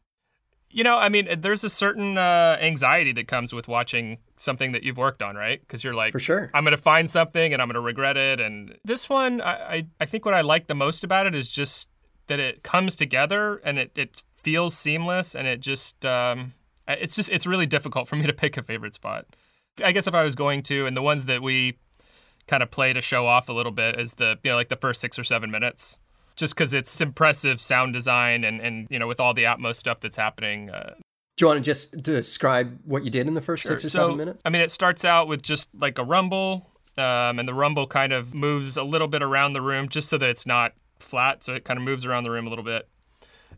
You 0.69 0.83
know, 0.85 0.97
I 0.97 1.09
mean, 1.09 1.27
there's 1.41 1.63
a 1.63 1.69
certain 1.69 2.17
uh, 2.17 2.57
anxiety 2.61 3.11
that 3.13 3.27
comes 3.27 3.53
with 3.53 3.67
watching 3.67 4.19
something 4.41 4.71
that 4.71 4.83
you've 4.83 4.97
worked 4.97 5.21
on, 5.21 5.35
right? 5.35 5.61
Because 5.61 5.83
you're 5.83 5.93
like, 5.93 6.11
For 6.11 6.19
sure. 6.19 6.49
I'm 6.53 6.63
going 6.63 6.75
to 6.75 6.81
find 6.81 7.09
something 7.09 7.53
and 7.53 7.61
I'm 7.61 7.67
going 7.67 7.75
to 7.75 7.81
regret 7.81 8.17
it. 8.17 8.39
And 8.39 8.75
this 8.83 9.07
one, 9.07 9.39
I, 9.39 9.53
I, 9.53 9.87
I 10.01 10.05
think 10.05 10.25
what 10.25 10.33
I 10.33 10.41
like 10.41 10.67
the 10.67 10.75
most 10.75 11.03
about 11.03 11.27
it 11.27 11.35
is 11.35 11.51
just 11.51 11.89
that 12.27 12.39
it 12.39 12.63
comes 12.63 12.95
together 12.95 13.61
and 13.63 13.77
it, 13.77 13.91
it 13.95 14.23
feels 14.41 14.75
seamless 14.75 15.35
and 15.35 15.47
it 15.47 15.59
just, 15.59 16.05
um, 16.05 16.53
it's 16.87 17.15
just, 17.15 17.29
it's 17.29 17.45
really 17.45 17.67
difficult 17.67 18.07
for 18.07 18.15
me 18.15 18.25
to 18.25 18.33
pick 18.33 18.57
a 18.57 18.63
favorite 18.63 18.95
spot. 18.95 19.25
I 19.83 19.91
guess 19.91 20.07
if 20.07 20.15
I 20.15 20.23
was 20.23 20.35
going 20.35 20.63
to, 20.63 20.85
and 20.85 20.95
the 20.95 21.01
ones 21.01 21.25
that 21.25 21.41
we 21.41 21.77
kind 22.47 22.63
of 22.63 22.71
play 22.71 22.93
to 22.93 23.01
show 23.01 23.27
off 23.27 23.47
a 23.47 23.53
little 23.53 23.71
bit 23.71 23.99
is 23.99 24.15
the, 24.15 24.39
you 24.43 24.49
know, 24.49 24.57
like 24.57 24.69
the 24.69 24.75
first 24.75 25.01
six 25.01 25.19
or 25.19 25.23
seven 25.23 25.51
minutes. 25.51 25.99
Just 26.35 26.55
because 26.55 26.73
it's 26.73 26.99
impressive 27.01 27.61
sound 27.61 27.93
design 27.93 28.43
and, 28.43 28.61
and 28.61 28.87
you 28.89 28.97
know 28.97 29.05
with 29.05 29.19
all 29.19 29.33
the 29.33 29.43
Atmos 29.43 29.75
stuff 29.75 29.99
that's 29.99 30.15
happening, 30.15 30.69
uh, 30.69 30.95
Do 31.41 31.45
you 31.45 31.47
want 31.47 31.57
to 31.57 31.63
just 31.67 32.03
describe 32.03 32.77
what 32.85 33.03
you 33.03 33.09
did 33.09 33.25
in 33.25 33.33
the 33.33 33.41
first 33.41 33.63
six 33.63 33.83
or 33.83 33.89
so, 33.89 33.99
seven 34.01 34.17
minutes? 34.17 34.43
I 34.45 34.51
mean, 34.51 34.61
it 34.61 34.69
starts 34.69 35.03
out 35.03 35.27
with 35.27 35.41
just 35.41 35.69
like 35.73 35.97
a 35.97 36.03
rumble, 36.03 36.69
um, 36.99 37.39
and 37.39 37.47
the 37.47 37.53
rumble 37.55 37.87
kind 37.87 38.13
of 38.13 38.35
moves 38.35 38.77
a 38.77 38.83
little 38.83 39.07
bit 39.07 39.23
around 39.23 39.53
the 39.53 39.61
room 39.63 39.89
just 39.89 40.07
so 40.07 40.19
that 40.19 40.29
it's 40.29 40.45
not 40.45 40.73
flat. 40.99 41.43
So 41.43 41.55
it 41.55 41.63
kind 41.63 41.79
of 41.79 41.83
moves 41.83 42.05
around 42.05 42.25
the 42.25 42.29
room 42.29 42.45
a 42.45 42.49
little 42.51 42.63
bit. 42.63 42.87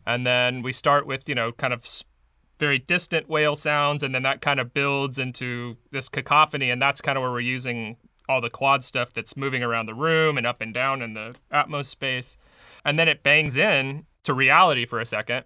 And 0.06 0.26
then 0.26 0.62
we 0.62 0.72
start 0.72 1.06
with, 1.06 1.28
you 1.28 1.34
know, 1.34 1.52
kind 1.52 1.74
of 1.74 1.86
very 2.58 2.78
distant 2.78 3.28
whale 3.28 3.54
sounds, 3.54 4.02
and 4.02 4.14
then 4.14 4.22
that 4.22 4.40
kind 4.40 4.60
of 4.60 4.72
builds 4.72 5.18
into 5.18 5.76
this 5.90 6.08
cacophony. 6.08 6.70
And 6.70 6.80
that's 6.80 7.02
kind 7.02 7.18
of 7.18 7.22
where 7.22 7.32
we're 7.32 7.40
using 7.40 7.98
all 8.30 8.40
the 8.40 8.48
quad 8.48 8.82
stuff 8.82 9.12
that's 9.12 9.36
moving 9.36 9.62
around 9.62 9.84
the 9.84 9.94
room 9.94 10.38
and 10.38 10.46
up 10.46 10.62
and 10.62 10.72
down 10.72 11.02
in 11.02 11.12
the 11.12 11.36
Atmos 11.52 11.84
space. 11.84 12.38
And 12.82 12.98
then 12.98 13.08
it 13.08 13.22
bangs 13.22 13.58
in 13.58 14.06
to 14.22 14.32
reality 14.32 14.86
for 14.86 15.00
a 15.00 15.04
second. 15.04 15.44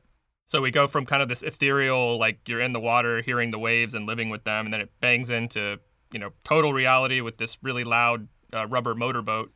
So 0.48 0.62
we 0.62 0.70
go 0.70 0.86
from 0.86 1.04
kind 1.04 1.22
of 1.22 1.28
this 1.28 1.42
ethereal, 1.42 2.18
like 2.18 2.48
you're 2.48 2.62
in 2.62 2.70
the 2.70 2.80
water, 2.80 3.20
hearing 3.20 3.50
the 3.50 3.58
waves 3.58 3.94
and 3.94 4.06
living 4.06 4.30
with 4.30 4.44
them, 4.44 4.64
and 4.64 4.72
then 4.72 4.80
it 4.80 4.90
bangs 4.98 5.28
into, 5.28 5.78
you 6.10 6.18
know, 6.18 6.30
total 6.42 6.72
reality 6.72 7.20
with 7.20 7.36
this 7.36 7.58
really 7.62 7.84
loud 7.84 8.28
uh, 8.54 8.66
rubber 8.66 8.94
motorboat, 8.94 9.52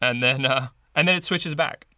and 0.00 0.22
then 0.22 0.46
uh, 0.46 0.68
and 0.94 1.08
then 1.08 1.16
it 1.16 1.24
switches 1.24 1.56
back, 1.56 1.88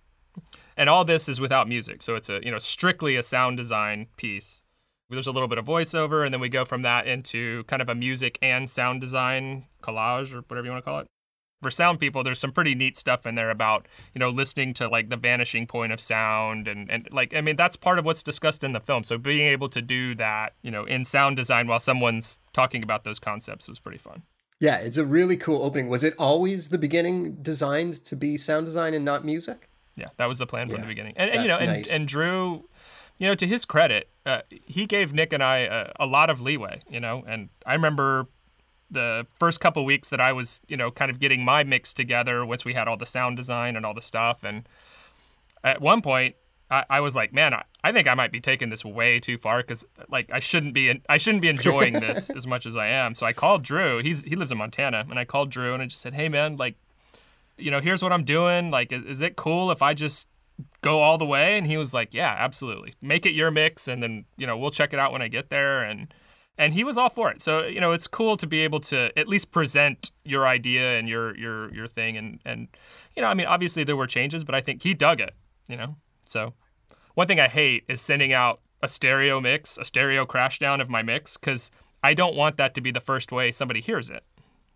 and 0.78 0.88
all 0.88 1.04
this 1.04 1.28
is 1.28 1.40
without 1.40 1.68
music, 1.68 2.02
so 2.02 2.14
it's 2.14 2.30
a 2.30 2.40
you 2.42 2.50
know 2.50 2.58
strictly 2.58 3.16
a 3.16 3.22
sound 3.22 3.58
design 3.58 4.06
piece. 4.16 4.62
There's 5.10 5.26
a 5.26 5.32
little 5.32 5.48
bit 5.48 5.58
of 5.58 5.66
voiceover, 5.66 6.24
and 6.24 6.32
then 6.32 6.40
we 6.40 6.48
go 6.48 6.64
from 6.64 6.80
that 6.82 7.06
into 7.06 7.64
kind 7.64 7.82
of 7.82 7.90
a 7.90 7.94
music 7.94 8.38
and 8.40 8.70
sound 8.70 9.02
design 9.02 9.66
collage 9.82 10.32
or 10.32 10.40
whatever 10.48 10.64
you 10.64 10.72
want 10.72 10.82
to 10.82 10.90
call 10.90 11.00
it 11.00 11.06
for 11.62 11.70
sound 11.70 12.00
people, 12.00 12.22
there's 12.22 12.38
some 12.38 12.52
pretty 12.52 12.74
neat 12.74 12.96
stuff 12.96 13.26
in 13.26 13.34
there 13.34 13.50
about, 13.50 13.86
you 14.14 14.18
know, 14.18 14.30
listening 14.30 14.72
to 14.74 14.88
like 14.88 15.10
the 15.10 15.16
vanishing 15.16 15.66
point 15.66 15.92
of 15.92 16.00
sound 16.00 16.68
and, 16.68 16.90
and 16.90 17.08
like, 17.12 17.34
I 17.34 17.40
mean, 17.40 17.56
that's 17.56 17.76
part 17.76 17.98
of 17.98 18.04
what's 18.04 18.22
discussed 18.22 18.64
in 18.64 18.72
the 18.72 18.80
film. 18.80 19.04
So 19.04 19.18
being 19.18 19.46
able 19.48 19.68
to 19.70 19.82
do 19.82 20.14
that, 20.16 20.54
you 20.62 20.70
know, 20.70 20.84
in 20.84 21.04
sound 21.04 21.36
design 21.36 21.66
while 21.66 21.80
someone's 21.80 22.40
talking 22.52 22.82
about 22.82 23.04
those 23.04 23.18
concepts 23.18 23.68
was 23.68 23.78
pretty 23.78 23.98
fun. 23.98 24.22
Yeah, 24.58 24.76
it's 24.76 24.96
a 24.96 25.04
really 25.04 25.36
cool 25.36 25.62
opening. 25.62 25.88
Was 25.88 26.04
it 26.04 26.14
always 26.18 26.68
the 26.68 26.78
beginning 26.78 27.36
designed 27.36 28.04
to 28.04 28.16
be 28.16 28.36
sound 28.36 28.66
design 28.66 28.92
and 28.94 29.04
not 29.04 29.24
music? 29.24 29.68
Yeah, 29.96 30.06
that 30.18 30.26
was 30.26 30.38
the 30.38 30.46
plan 30.46 30.68
from 30.68 30.76
Yeah, 30.76 30.82
the 30.82 30.88
beginning. 30.88 31.14
And, 31.16 31.30
and 31.30 31.42
you 31.42 31.48
know, 31.48 31.56
and, 31.58 31.72
nice. 31.72 31.92
and 31.92 32.06
Drew, 32.06 32.68
you 33.18 33.26
know, 33.26 33.34
to 33.34 33.46
his 33.46 33.64
credit, 33.64 34.08
uh, 34.24 34.42
he 34.48 34.86
gave 34.86 35.12
Nick 35.12 35.32
and 35.32 35.42
I 35.42 35.58
a, 35.58 35.92
a 36.00 36.06
lot 36.06 36.30
of 36.30 36.40
leeway, 36.40 36.80
you 36.90 37.00
know, 37.00 37.24
and 37.26 37.48
I 37.66 37.74
remember 37.74 38.28
the 38.90 39.26
first 39.38 39.60
couple 39.60 39.84
weeks 39.84 40.08
that 40.08 40.20
I 40.20 40.32
was, 40.32 40.60
you 40.68 40.76
know, 40.76 40.90
kind 40.90 41.10
of 41.10 41.20
getting 41.20 41.44
my 41.44 41.64
mix 41.64 41.94
together 41.94 42.44
once 42.44 42.64
we 42.64 42.74
had 42.74 42.88
all 42.88 42.96
the 42.96 43.06
sound 43.06 43.36
design 43.36 43.76
and 43.76 43.86
all 43.86 43.94
the 43.94 44.02
stuff. 44.02 44.42
And 44.42 44.68
at 45.62 45.80
one 45.80 46.02
point, 46.02 46.34
I, 46.70 46.84
I 46.88 47.00
was 47.00 47.16
like, 47.16 47.32
man, 47.32 47.52
I, 47.52 47.64
I 47.82 47.92
think 47.92 48.06
I 48.06 48.14
might 48.14 48.32
be 48.32 48.40
taking 48.40 48.70
this 48.70 48.84
way 48.84 49.18
too 49.18 49.38
far 49.38 49.58
because 49.58 49.84
like 50.08 50.30
I 50.32 50.38
shouldn't 50.38 50.74
be 50.74 51.00
I 51.08 51.16
shouldn't 51.16 51.42
be 51.42 51.48
enjoying 51.56 51.94
this 51.94 52.30
as 52.30 52.46
much 52.46 52.66
as 52.66 52.76
I 52.76 52.88
am. 52.88 53.14
So 53.14 53.26
I 53.26 53.32
called 53.32 53.62
Drew. 53.62 54.02
He's 54.02 54.22
he 54.22 54.36
lives 54.36 54.52
in 54.52 54.58
Montana, 54.58 55.06
and 55.08 55.18
I 55.18 55.24
called 55.24 55.50
Drew 55.50 55.74
and 55.74 55.82
I 55.82 55.86
just 55.86 56.00
said, 56.00 56.14
hey 56.14 56.28
man, 56.28 56.56
like, 56.56 56.76
you 57.58 57.70
know, 57.70 57.80
here's 57.80 58.02
what 58.02 58.12
I'm 58.12 58.24
doing. 58.24 58.70
Like, 58.70 58.92
is, 58.92 59.04
is 59.04 59.20
it 59.20 59.36
cool 59.36 59.70
if 59.70 59.82
I 59.82 59.94
just 59.94 60.28
go 60.82 61.00
all 61.00 61.18
the 61.18 61.26
way? 61.26 61.56
And 61.56 61.66
he 61.66 61.76
was 61.76 61.92
like, 61.92 62.14
yeah, 62.14 62.34
absolutely. 62.38 62.94
Make 63.02 63.26
it 63.26 63.32
your 63.32 63.50
mix, 63.50 63.88
and 63.88 64.02
then 64.02 64.24
you 64.36 64.46
know 64.46 64.56
we'll 64.56 64.70
check 64.70 64.92
it 64.92 64.98
out 64.98 65.12
when 65.12 65.22
I 65.22 65.28
get 65.28 65.50
there. 65.50 65.82
And 65.82 66.12
and 66.58 66.74
he 66.74 66.84
was 66.84 66.98
all 66.98 67.08
for 67.08 67.30
it. 67.30 67.42
So 67.42 67.66
you 67.66 67.80
know, 67.80 67.92
it's 67.92 68.06
cool 68.06 68.36
to 68.36 68.46
be 68.46 68.60
able 68.60 68.80
to 68.80 69.16
at 69.18 69.28
least 69.28 69.50
present 69.50 70.10
your 70.24 70.46
idea 70.46 70.98
and 70.98 71.08
your 71.08 71.36
your 71.36 71.72
your 71.74 71.86
thing. 71.86 72.16
And 72.16 72.40
and 72.44 72.68
you 73.16 73.22
know, 73.22 73.28
I 73.28 73.34
mean, 73.34 73.46
obviously 73.46 73.84
there 73.84 73.96
were 73.96 74.06
changes, 74.06 74.44
but 74.44 74.54
I 74.54 74.60
think 74.60 74.82
he 74.82 74.94
dug 74.94 75.20
it. 75.20 75.34
You 75.68 75.76
know, 75.76 75.96
so 76.26 76.54
one 77.14 77.26
thing 77.26 77.40
I 77.40 77.48
hate 77.48 77.84
is 77.88 78.00
sending 78.00 78.32
out 78.32 78.60
a 78.82 78.88
stereo 78.88 79.40
mix, 79.40 79.78
a 79.78 79.84
stereo 79.84 80.24
crash 80.24 80.58
down 80.58 80.80
of 80.80 80.88
my 80.88 81.02
mix, 81.02 81.36
because 81.36 81.70
I 82.02 82.14
don't 82.14 82.34
want 82.34 82.56
that 82.56 82.74
to 82.74 82.80
be 82.80 82.90
the 82.90 83.00
first 83.00 83.30
way 83.30 83.52
somebody 83.52 83.80
hears 83.80 84.10
it. 84.10 84.24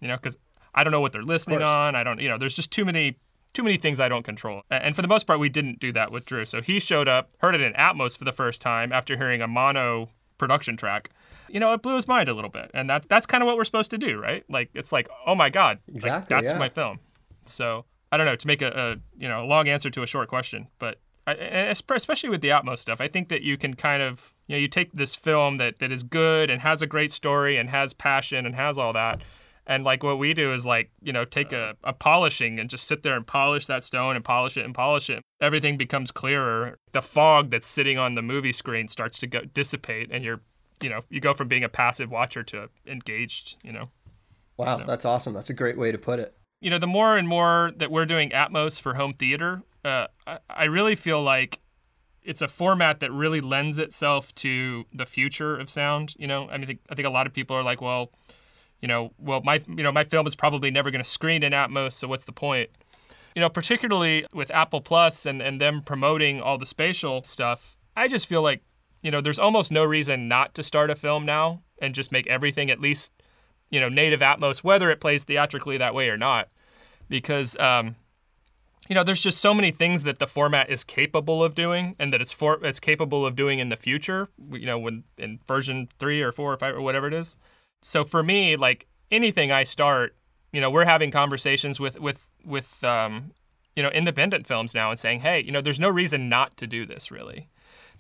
You 0.01 0.09
know, 0.09 0.17
because 0.17 0.37
I 0.75 0.85
don't 0.85 0.91
know 0.91 1.01
what 1.01 1.13
they're 1.13 1.23
listening 1.23 1.63
on. 1.63 1.95
I 1.95 2.03
don't, 2.03 2.21
you 2.21 2.29
know, 2.29 2.37
there's 2.37 2.55
just 2.55 2.71
too 2.71 2.85
many 2.85 3.17
too 3.55 3.63
many 3.63 3.77
things 3.77 4.01
I 4.01 4.09
don't 4.09 4.25
control. 4.25 4.63
And 4.69 4.97
for 4.97 5.03
the 5.03 5.09
most 5.09 5.27
part, 5.27 5.39
we 5.39 5.49
didn't 5.49 5.79
do 5.79 5.93
that 5.93 6.11
with 6.11 6.27
Drew. 6.27 6.45
So 6.45 6.61
he 6.61 6.81
showed 6.81 7.07
up, 7.07 7.31
heard 7.39 7.55
it 7.55 7.61
in 7.61 7.73
Atmos 7.75 8.19
for 8.19 8.25
the 8.25 8.33
first 8.33 8.61
time 8.61 8.93
after 8.93 9.17
hearing 9.17 9.41
a 9.41 9.47
mono 9.47 10.11
production 10.39 10.77
track. 10.77 11.11
You 11.55 11.61
know, 11.61 11.73
it 11.73 11.83
blew 11.83 11.95
his 11.95 12.09
mind 12.09 12.29
a 12.29 12.35
little 12.35 12.51
bit, 12.51 12.73
and 12.75 12.91
that's 12.91 13.07
that's 13.07 13.27
kind 13.27 13.41
of 13.41 13.47
what 13.47 13.57
we're 13.57 13.65
supposed 13.65 13.93
to 13.93 13.99
do, 13.99 14.19
right? 14.19 14.45
Like 14.51 14.71
it's 14.75 14.91
like, 14.91 15.09
oh 15.25 15.37
my 15.37 15.51
god, 15.51 15.79
like, 15.89 16.27
that's 16.27 16.51
yeah. 16.51 16.59
my 16.59 16.69
film. 16.69 16.99
So 17.45 17.85
I 18.11 18.17
don't 18.17 18.27
know 18.27 18.35
to 18.35 18.47
make 18.49 18.61
a, 18.61 18.71
a 18.71 18.97
you 19.17 19.29
know 19.29 19.45
a 19.45 19.47
long 19.47 19.69
answer 19.69 19.89
to 19.89 20.03
a 20.03 20.07
short 20.07 20.29
question, 20.29 20.67
but 20.81 20.99
I, 21.29 21.33
especially 21.35 22.29
with 22.29 22.41
the 22.41 22.49
Atmos 22.49 22.79
stuff, 22.79 23.01
I 23.01 23.07
think 23.07 23.29
that 23.29 23.43
you 23.43 23.57
can 23.57 23.75
kind 23.75 24.03
of 24.03 24.35
you 24.49 24.57
know 24.57 24.61
you 24.61 24.67
take 24.67 24.95
this 24.95 25.15
film 25.15 25.57
that 25.57 25.79
that 25.79 25.93
is 25.93 26.03
good 26.03 26.51
and 26.51 26.61
has 26.61 26.83
a 26.83 26.89
great 26.89 27.13
story 27.13 27.57
and 27.57 27.71
has 27.71 27.95
passion 27.95 28.47
and 28.47 28.57
has 28.57 28.77
all 28.77 28.93
that. 28.93 29.23
And 29.67 29.85
like 29.85 30.03
what 30.03 30.19
we 30.19 30.35
do 30.35 30.53
is 30.53 30.67
like, 30.67 30.91
you 31.01 31.13
know, 31.13 31.25
take 31.25 31.53
a, 31.53 31.75
a 31.85 31.93
polishing 31.93 32.59
and 32.59 32.69
just 32.69 32.87
sit 32.87 33.03
there 33.03 33.17
and 33.17 33.27
polish 33.27 33.67
that 33.67 33.83
stone 33.83 34.15
and 34.15 34.25
polish 34.25 34.59
it 34.59 34.65
and 34.65 34.75
polish 34.75 35.09
it. 35.09 35.23
Everything 35.41 35.79
becomes 35.79 36.11
clearer. 36.11 36.79
The 36.93 37.01
fog 37.01 37.51
that's 37.51 37.67
sitting 37.67 37.97
on 37.97 38.15
the 38.15 38.21
movie 38.21 38.53
screen 38.53 38.89
starts 38.89 39.19
to 39.21 39.27
go 39.27 39.41
dissipate 39.41 40.11
and 40.13 40.23
you're 40.23 40.43
you 40.85 40.91
know, 40.91 41.01
you 41.11 41.21
go 41.21 41.35
from 41.35 41.49
being 41.49 41.65
a 41.65 41.69
passive 41.69 42.11
watcher 42.11 42.43
to 42.45 42.69
engaged, 42.87 43.57
you 43.65 43.73
know. 43.73 43.87
Wow, 44.57 44.85
that's 44.87 45.05
awesome. 45.05 45.33
That's 45.35 45.51
a 45.51 45.55
great 45.55 45.77
way 45.77 45.91
to 45.91 45.99
put 45.99 46.21
it. 46.21 46.37
you 46.61 46.71
know, 46.71 46.79
the 46.79 46.87
more 46.87 47.17
and 47.17 47.27
more 47.29 47.73
that 47.77 47.91
we're 47.91 48.07
doing 48.07 48.31
Atmos 48.31 48.81
for 48.81 48.95
home 48.95 49.13
theater, 49.15 49.63
uh, 49.85 50.07
I, 50.27 50.39
I 50.49 50.65
really 50.65 50.95
feel 50.95 51.23
like 51.23 51.61
it's 52.23 52.41
a 52.41 52.49
format 52.49 53.01
that 53.01 53.13
really 53.13 53.41
lends 53.41 53.79
itself 53.79 54.35
to 54.37 54.85
the 54.95 55.05
future 55.05 55.59
of 55.59 55.69
sound. 55.71 56.15
You 56.19 56.27
know, 56.27 56.49
I 56.49 56.57
mean, 56.57 56.63
I 56.63 56.67
think, 56.67 56.81
I 56.91 56.95
think 56.95 57.07
a 57.07 57.11
lot 57.11 57.27
of 57.27 57.35
people 57.35 57.57
are 57.57 57.63
like, 57.63 57.83
well, 57.83 58.13
you 58.81 58.89
know, 58.89 59.13
well, 59.19 59.43
my 59.45 59.61
you 59.67 59.83
know 59.83 59.93
my 59.93 60.05
film 60.05 60.27
is 60.27 60.35
probably 60.35 60.71
never 60.71 60.91
going 60.91 61.03
to 61.03 61.09
screen 61.09 61.43
in 61.43 61.53
Atmos, 61.53 61.93
so 61.95 62.09
what's 62.09 62.25
the 62.25 62.33
point? 62.33 62.71
You 63.35 63.41
know, 63.41 63.49
particularly 63.49 64.27
with 64.33 64.51
Apple 64.51 64.81
Plus 64.81 65.27
and 65.27 65.43
and 65.43 65.61
them 65.61 65.83
promoting 65.83 66.41
all 66.41 66.59
the 66.59 66.67
spatial 66.67 67.25
stuff, 67.25 67.77
I 67.97 68.09
just 68.09 68.27
feel 68.27 68.43
like 68.43 68.63
you 69.05 69.13
know 69.13 69.21
there's 69.21 69.39
almost 69.39 69.71
no 69.71 69.85
reason 69.85 70.27
not 70.27 70.53
to 70.57 70.65
start 70.65 70.91
a 70.91 70.97
film 70.97 71.25
now 71.25 71.63
and 71.79 71.95
just 71.95 72.11
make 72.11 72.27
everything 72.27 72.71
at 72.71 72.81
least 72.81 73.13
you 73.75 73.81
know, 73.81 73.89
native 73.89 74.21
Atmos, 74.21 74.63
whether 74.63 74.89
it 74.89 75.01
plays 75.01 75.25
theatrically 75.25 75.77
that 75.79 75.95
way 75.95 76.09
or 76.09 76.17
not, 76.17 76.49
because 77.09 77.57
um, 77.59 77.97
you 78.89 78.95
know, 78.95 79.03
there's 79.03 79.23
just 79.23 79.41
so 79.41 79.53
many 79.53 79.73
things 79.73 80.05
that 80.05 80.21
the 80.21 80.29
format 80.29 80.71
is 80.71 80.85
capable 80.85 81.43
of 81.43 81.57
doing, 81.57 81.97
and 81.99 82.13
that 82.13 82.21
it's 82.21 82.33
for 82.33 82.65
it's 82.65 82.79
capable 82.79 83.27
of 83.27 83.35
doing 83.35 83.59
in 83.59 83.71
the 83.71 83.77
future. 83.77 84.29
You 84.53 84.67
know, 84.67 84.79
when 84.79 85.03
in 85.19 85.41
version 85.49 85.89
three 85.99 86.23
or 86.23 86.31
four 86.31 86.53
or 86.53 86.57
five 86.57 86.77
or 86.77 86.83
whatever 86.83 87.09
it 87.09 87.15
is. 87.15 87.37
So 87.83 88.05
for 88.05 88.23
me, 88.23 88.55
like 88.55 88.87
anything 89.11 89.51
I 89.51 89.65
start, 89.65 90.15
you 90.53 90.61
know, 90.61 90.71
we're 90.71 90.85
having 90.85 91.11
conversations 91.11 91.81
with 91.81 91.99
with 91.99 92.31
with 92.45 92.85
um, 92.85 93.33
you 93.75 93.83
know 93.83 93.91
independent 93.91 94.47
films 94.47 94.73
now 94.73 94.91
and 94.91 94.99
saying, 94.99 95.21
hey, 95.21 95.43
you 95.43 95.51
know, 95.51 95.61
there's 95.61 95.81
no 95.81 95.91
reason 95.91 96.29
not 96.29 96.57
to 96.59 96.69
do 96.69 96.87
this 96.87 97.11
really, 97.11 97.49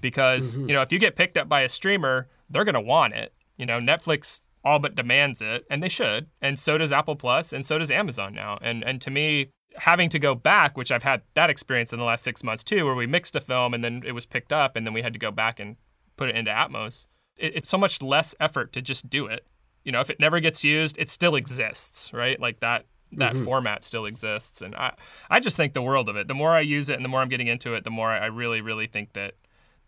because 0.05 0.59
mm-hmm. 0.59 0.69
you 0.69 0.75
know 0.75 0.83
if 0.83 0.93
you 0.93 0.99
get 0.99 1.17
picked 1.17 1.39
up 1.39 1.49
by 1.49 1.63
a 1.63 1.69
streamer, 1.69 2.29
they're 2.51 2.65
gonna 2.65 2.81
want 2.81 3.15
it. 3.15 3.33
You 3.57 3.65
know, 3.65 3.81
Netflix 3.81 4.43
all 4.63 4.79
but 4.79 4.95
demands 4.95 5.41
it, 5.41 5.65
and 5.71 5.83
they 5.83 5.89
should, 5.89 6.27
and 6.43 6.59
so 6.59 6.77
does 6.77 6.93
Apple 6.93 7.17
Plus, 7.17 7.55
and 7.55 7.65
so 7.65 7.79
does 7.79 7.91
Amazon 7.91 8.35
now. 8.35 8.59
And 8.61 8.85
and 8.85 9.01
to 9.01 9.11
me, 9.11 9.49
having 9.77 10.11
to 10.11 10.19
go 10.19 10.35
back, 10.35 10.77
which 10.77 10.93
I've 10.93 11.05
had 11.05 11.23
that 11.33 11.49
experience 11.49 11.91
in 11.91 11.99
the 11.99 12.05
last 12.05 12.23
six 12.23 12.45
months 12.45 12.63
too, 12.63 12.85
where 12.85 12.95
we 12.95 13.07
mixed 13.07 13.35
a 13.35 13.41
film 13.41 13.73
and 13.73 13.83
then 13.83 14.03
it 14.05 14.13
was 14.13 14.27
picked 14.27 14.53
up, 14.53 14.77
and 14.77 14.87
then 14.87 14.93
we 14.93 15.01
had 15.01 15.15
to 15.15 15.19
go 15.19 15.31
back 15.31 15.59
and 15.59 15.77
put 16.17 16.29
it 16.29 16.37
into 16.37 16.51
Atmos. 16.51 17.07
It, 17.39 17.57
it's 17.57 17.71
so 17.71 17.79
much 17.79 18.03
less 18.03 18.35
effort 18.39 18.75
to 18.75 18.83
just 18.83 19.09
do 19.09 19.25
it. 19.25 19.47
You 19.85 19.93
know, 19.93 20.01
if 20.01 20.11
it 20.11 20.21
never 20.21 20.39
gets 20.39 20.63
used, 20.65 20.99
it 20.99 21.11
still 21.11 21.35
exists, 21.35 22.13
right? 22.13 22.39
Like 22.39 22.61
that 22.61 22.85
that 23.13 23.35
mm-hmm. 23.35 23.45
format 23.45 23.83
still 23.83 24.05
exists, 24.05 24.61
and 24.61 24.75
I 24.75 24.93
I 25.31 25.41
just 25.41 25.57
think 25.57 25.73
the 25.73 25.83
world 25.83 26.11
of 26.11 26.17
it. 26.17 26.29
The 26.29 26.35
more 26.35 26.51
I 26.51 26.61
use 26.61 26.91
it, 26.91 26.97
and 26.97 27.05
the 27.05 27.09
more 27.09 27.23
I'm 27.23 27.31
getting 27.31 27.49
into 27.49 27.73
it, 27.73 27.85
the 27.85 27.91
more 27.91 28.11
I 28.11 28.27
really 28.27 28.61
really 28.61 28.87
think 28.87 29.15
that 29.15 29.35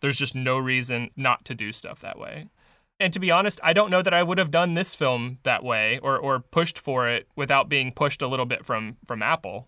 there's 0.01 0.19
just 0.19 0.35
no 0.35 0.59
reason 0.59 1.11
not 1.17 1.45
to 1.47 1.55
do 1.55 1.73
stuff 1.73 2.01
that 2.01 2.19
way. 2.19 2.47
And 2.99 3.13
to 3.13 3.21
be 3.21 3.31
honest, 3.31 3.61
I 3.63 3.73
don't 3.73 3.91
know 3.91 4.03
that 4.03 4.15
I 4.15 4.23
would 4.23 4.39
have 4.39 4.51
done 4.51 4.75
this 4.75 4.95
film 4.95 5.39
that 5.43 5.63
way 5.63 5.99
or, 6.03 6.19
or 6.19 6.41
pushed 6.41 6.79
for 6.79 7.09
it 7.09 7.29
without 7.37 7.69
being 7.69 7.93
pushed 7.93 8.23
a 8.23 8.27
little 8.27 8.47
bit 8.47 8.65
from 8.65 8.97
from 9.07 9.23
Apple. 9.23 9.67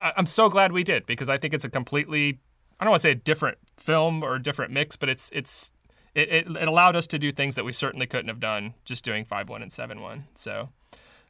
I, 0.00 0.12
am 0.16 0.26
so 0.26 0.48
glad 0.48 0.72
we 0.72 0.84
did 0.84 1.06
because 1.06 1.28
I 1.28 1.38
think 1.38 1.54
it's 1.54 1.64
a 1.64 1.70
completely 1.70 2.38
I 2.78 2.84
don't 2.84 2.92
want 2.92 3.02
to 3.02 3.08
say 3.08 3.12
a 3.12 3.16
different 3.16 3.58
film 3.76 4.22
or 4.22 4.36
a 4.36 4.42
different 4.42 4.72
mix, 4.72 4.94
but 4.94 5.08
it's 5.08 5.30
it's 5.32 5.72
it, 6.14 6.28
it, 6.30 6.56
it 6.56 6.68
allowed 6.68 6.96
us 6.96 7.06
to 7.08 7.18
do 7.18 7.32
things 7.32 7.56
that 7.56 7.64
we 7.64 7.72
certainly 7.72 8.06
couldn't 8.06 8.28
have 8.28 8.40
done 8.40 8.74
just 8.84 9.04
doing 9.04 9.24
five 9.24 9.48
one 9.48 9.62
and 9.62 9.72
seven 9.72 10.00
one. 10.00 10.24
So 10.36 10.68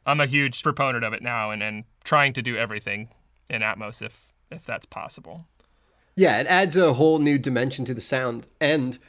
I'm 0.05 0.21
a 0.21 0.27
huge 0.27 0.61
proponent 0.61 1.03
of 1.03 1.13
it 1.13 1.23
now 1.23 1.49
and, 1.51 1.63
and 1.63 1.83
trying 2.03 2.33
to 2.33 2.41
do 2.41 2.57
everything 2.57 3.09
in 3.49 3.61
Atmos 3.61 4.03
if 4.03 4.33
if 4.51 4.65
that's 4.65 4.85
possible. 4.85 5.45
Yeah, 6.19 6.41
it 6.41 6.47
adds 6.47 6.75
a 6.75 6.95
whole 6.95 7.19
new 7.19 7.37
dimension 7.37 7.85
to 7.85 7.93
the 7.93 8.01
sound 8.01 8.45
and 8.59 8.99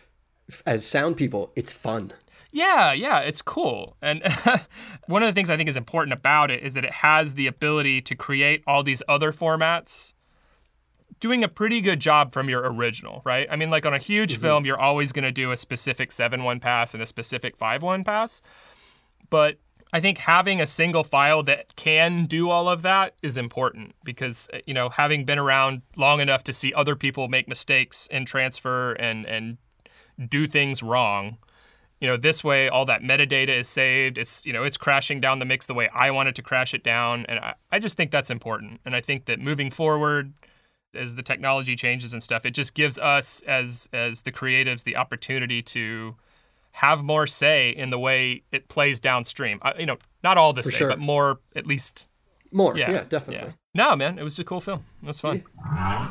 as 0.64 0.86
sound 0.86 1.16
people, 1.16 1.50
it's 1.56 1.72
fun. 1.72 2.12
Yeah, 2.52 2.92
yeah, 2.92 3.18
it's 3.18 3.42
cool. 3.42 3.96
And 4.00 4.22
one 5.06 5.24
of 5.24 5.26
the 5.26 5.32
things 5.32 5.50
I 5.50 5.56
think 5.56 5.68
is 5.68 5.76
important 5.76 6.12
about 6.12 6.52
it 6.52 6.62
is 6.62 6.74
that 6.74 6.84
it 6.84 6.92
has 6.92 7.34
the 7.34 7.48
ability 7.48 8.00
to 8.02 8.14
create 8.14 8.62
all 8.64 8.84
these 8.84 9.02
other 9.08 9.32
formats 9.32 10.14
doing 11.18 11.42
a 11.42 11.48
pretty 11.48 11.80
good 11.80 11.98
job 11.98 12.32
from 12.32 12.48
your 12.48 12.62
original, 12.62 13.22
right? 13.24 13.48
I 13.50 13.56
mean, 13.56 13.70
like 13.70 13.84
on 13.84 13.92
a 13.92 13.98
huge 13.98 14.34
mm-hmm. 14.34 14.42
film, 14.42 14.64
you're 14.64 14.78
always 14.78 15.10
going 15.10 15.24
to 15.24 15.32
do 15.32 15.50
a 15.50 15.56
specific 15.56 16.12
7 16.12 16.44
1 16.44 16.60
pass 16.60 16.94
and 16.94 17.02
a 17.02 17.06
specific 17.06 17.56
5 17.56 17.82
1 17.82 18.04
pass. 18.04 18.40
But 19.30 19.58
I 19.92 20.00
think 20.00 20.18
having 20.18 20.60
a 20.60 20.66
single 20.66 21.02
file 21.02 21.42
that 21.44 21.74
can 21.76 22.26
do 22.26 22.48
all 22.48 22.68
of 22.68 22.82
that 22.82 23.14
is 23.22 23.36
important 23.36 23.94
because, 24.04 24.48
uh, 24.52 24.58
you 24.66 24.74
know, 24.74 24.88
having 24.88 25.24
been 25.24 25.38
around 25.38 25.82
long 25.96 26.20
enough 26.20 26.44
to 26.44 26.52
see 26.52 26.72
other 26.74 26.94
people 26.94 27.28
make 27.28 27.48
mistakes 27.48 28.08
and 28.10 28.26
transfer 28.26 28.92
and, 28.92 29.26
and 29.26 29.58
do 30.28 30.46
things 30.46 30.82
wrong, 30.82 31.38
you 32.00 32.08
know 32.08 32.16
this 32.16 32.42
way 32.42 32.68
all 32.68 32.84
that 32.86 33.02
metadata 33.02 33.50
is 33.50 33.68
saved 33.68 34.16
it's 34.18 34.44
you 34.46 34.52
know 34.52 34.64
it's 34.64 34.76
crashing 34.76 35.20
down 35.20 35.38
the 35.38 35.44
mix 35.44 35.66
the 35.66 35.74
way 35.74 35.88
i 35.94 36.10
wanted 36.10 36.34
to 36.34 36.42
crash 36.42 36.74
it 36.74 36.82
down. 36.82 37.26
And 37.28 37.38
I, 37.38 37.54
I 37.70 37.78
just 37.78 37.96
think 37.96 38.10
that's 38.10 38.30
important. 38.30 38.80
And 38.84 38.96
i 38.96 39.00
think 39.00 39.26
that 39.26 39.38
moving 39.38 39.70
forward 39.70 40.32
as 40.94 41.14
the 41.14 41.22
technology 41.22 41.76
changes 41.76 42.12
and 42.12 42.22
stuff 42.22 42.44
it 42.44 42.52
just 42.52 42.74
gives 42.74 42.98
us 42.98 43.42
as 43.42 43.88
as 43.92 44.22
the 44.22 44.32
creatives 44.32 44.82
the 44.82 44.96
opportunity 44.96 45.62
to 45.62 46.16
have 46.72 47.02
more 47.02 47.26
say 47.26 47.70
in 47.70 47.90
the 47.90 47.98
way 47.98 48.42
it 48.52 48.68
plays 48.68 49.00
downstream 49.00 49.58
I, 49.62 49.74
you 49.78 49.86
know 49.86 49.98
not 50.22 50.38
all 50.38 50.52
the 50.52 50.62
say 50.62 50.76
sure. 50.78 50.88
but 50.88 50.98
more 50.98 51.40
at 51.54 51.66
least 51.66 52.08
more 52.52 52.76
yeah, 52.76 52.90
yeah 52.90 53.04
definitely 53.08 53.48
yeah. 53.48 53.52
no 53.74 53.96
man 53.96 54.18
it 54.18 54.22
was 54.22 54.38
a 54.38 54.44
cool 54.44 54.60
film 54.60 54.84
it 55.02 55.06
was 55.06 55.20
fun 55.20 55.44
yeah. 55.72 56.10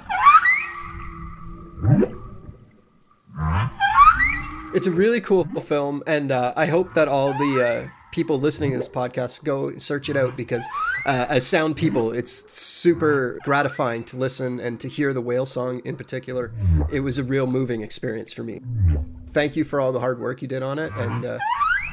It's 4.72 4.86
a 4.86 4.92
really 4.92 5.20
cool 5.20 5.46
film, 5.62 6.04
and 6.06 6.32
uh, 6.32 6.54
I 6.56 6.68
hope 6.68 6.94
that 6.94 7.08
all 7.08 7.34
the 7.34 7.88
uh, 7.88 7.90
people 8.12 8.40
listening 8.40 8.72
to 8.72 8.78
this 8.78 8.88
podcast 8.88 9.44
go 9.44 9.76
search 9.78 10.10
it 10.10 10.16
out 10.16 10.38
because, 10.38 10.64
uh, 11.08 11.26
as 11.28 11.48
sound 11.48 11.76
people, 11.76 12.12
it's 12.12 12.54
super 12.54 13.40
gratifying 13.44 14.04
to 14.06 14.18
listen 14.18 14.60
and 14.60 14.80
to 14.80 14.88
hear 14.88 15.12
the 15.12 15.22
whale 15.22 15.48
song 15.48 15.82
in 15.86 15.96
particular. 15.96 16.52
It 16.92 17.00
was 17.00 17.18
a 17.18 17.24
real 17.24 17.48
moving 17.48 17.82
experience 17.82 18.32
for 18.32 18.44
me. 18.44 18.62
Thank 19.32 19.56
you 19.56 19.64
for 19.64 19.80
all 19.80 19.92
the 19.92 20.00
hard 20.00 20.20
work 20.20 20.42
you 20.42 20.48
did 20.48 20.64
on 20.64 20.80
it, 20.80 20.92
and 20.96 21.26
uh, 21.26 21.40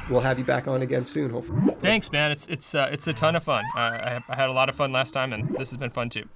we'll 0.09 0.21
have 0.21 0.39
you 0.39 0.45
back 0.45 0.67
on 0.67 0.81
again 0.81 1.05
soon, 1.05 1.29
hopefully. 1.29 1.61
Thanks, 1.81 2.11
man. 2.11 2.31
It's 2.31 2.47
it's 2.47 2.73
uh, 2.73 2.89
it's 2.91 3.07
a 3.07 3.13
ton 3.13 3.35
of 3.35 3.43
fun. 3.43 3.63
Uh, 3.75 3.79
I, 3.79 4.23
I 4.29 4.35
had 4.35 4.49
a 4.49 4.53
lot 4.53 4.69
of 4.69 4.75
fun 4.75 4.91
last 4.91 5.11
time, 5.11 5.33
and 5.33 5.49
this 5.57 5.69
has 5.69 5.77
been 5.77 5.91
fun 5.91 6.09
too. 6.09 6.27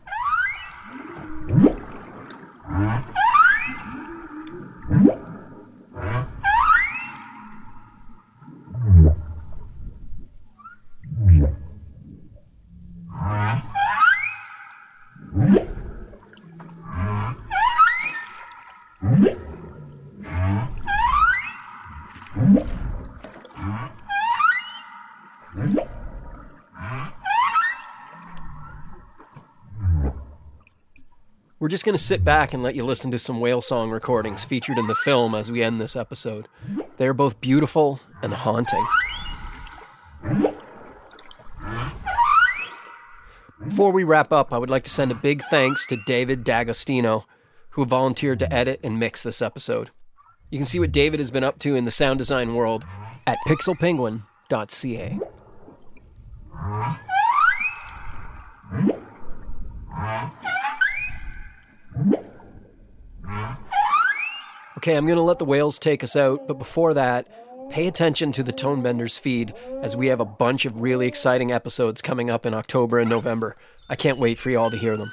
We're 31.60 31.68
just 31.68 31.86
going 31.86 31.96
to 31.96 32.04
sit 32.04 32.24
back 32.24 32.54
and 32.54 32.64
let 32.64 32.76
you 32.76 32.84
listen 32.84 33.12
to 33.12 33.20
some 33.20 33.40
whale 33.40 33.62
song 33.62 33.92
recordings 33.92 34.44
featured 34.44 34.80
in 34.80 34.88
the 34.88 34.96
film 34.96 35.36
as 35.36 35.52
we 35.52 35.62
end 35.62 35.80
this 35.80 35.96
episode. 35.96 36.48
They 36.98 37.06
are 37.06 37.14
both 37.14 37.40
beautiful 37.40 38.00
and 38.24 38.34
haunting. 38.34 38.84
Before 43.64 43.92
we 43.92 44.04
wrap 44.04 44.32
up, 44.32 44.52
I 44.52 44.58
would 44.58 44.72
like 44.72 44.84
to 44.86 44.90
send 44.90 45.12
a 45.12 45.16
big 45.16 45.44
thanks 45.52 45.86
to 45.88 45.98
David 46.08 46.44
D'Agostino, 46.44 47.26
who 47.72 47.86
volunteered 47.86 48.40
to 48.40 48.52
edit 48.52 48.80
and 48.84 49.00
mix 49.00 49.22
this 49.22 49.42
episode. 49.42 49.92
You 50.50 50.58
can 50.58 50.66
see 50.66 50.80
what 50.80 50.92
David 50.92 51.20
has 51.20 51.30
been 51.30 51.44
up 51.44 51.60
to 51.60 51.76
in 51.76 51.86
the 51.86 51.92
sound 51.92 52.18
design 52.18 52.56
world 52.56 52.86
at 53.28 53.38
pixelpenguin.ca. 53.48 55.20
Okay, 64.78 64.96
I'm 64.96 65.06
going 65.06 65.18
to 65.18 65.22
let 65.22 65.38
the 65.38 65.46
whales 65.46 65.78
take 65.78 66.04
us 66.04 66.16
out, 66.16 66.48
but 66.48 66.58
before 66.58 66.96
that, 66.96 67.28
pay 67.70 67.88
attention 67.88 68.32
to 68.32 68.42
the 68.42 68.52
Tonebenders 68.52 69.20
feed 69.20 69.54
as 69.82 69.96
we 69.96 70.08
have 70.08 70.20
a 70.20 70.26
bunch 70.26 70.66
of 70.66 70.82
really 70.82 71.06
exciting 71.06 71.52
episodes 71.52 72.02
coming 72.02 72.32
up 72.32 72.48
in 72.48 72.56
October 72.56 72.98
and 72.98 73.08
November. 73.08 73.56
I 73.90 73.96
can't 73.96 74.18
wait 74.18 74.40
for 74.40 74.50
you 74.50 74.60
all 74.60 74.72
to 74.72 74.78
hear 74.78 74.98
them. 74.98 75.12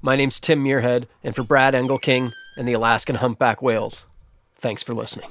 My 0.00 0.14
name's 0.14 0.38
Tim 0.38 0.62
Muirhead, 0.62 1.06
and 1.24 1.34
for 1.34 1.42
Brad 1.42 1.74
Engelking 1.74 2.32
and 2.56 2.68
the 2.68 2.74
Alaskan 2.74 3.16
humpback 3.16 3.60
whales, 3.60 4.06
thanks 4.56 4.84
for 4.84 4.94
listening. 4.94 5.30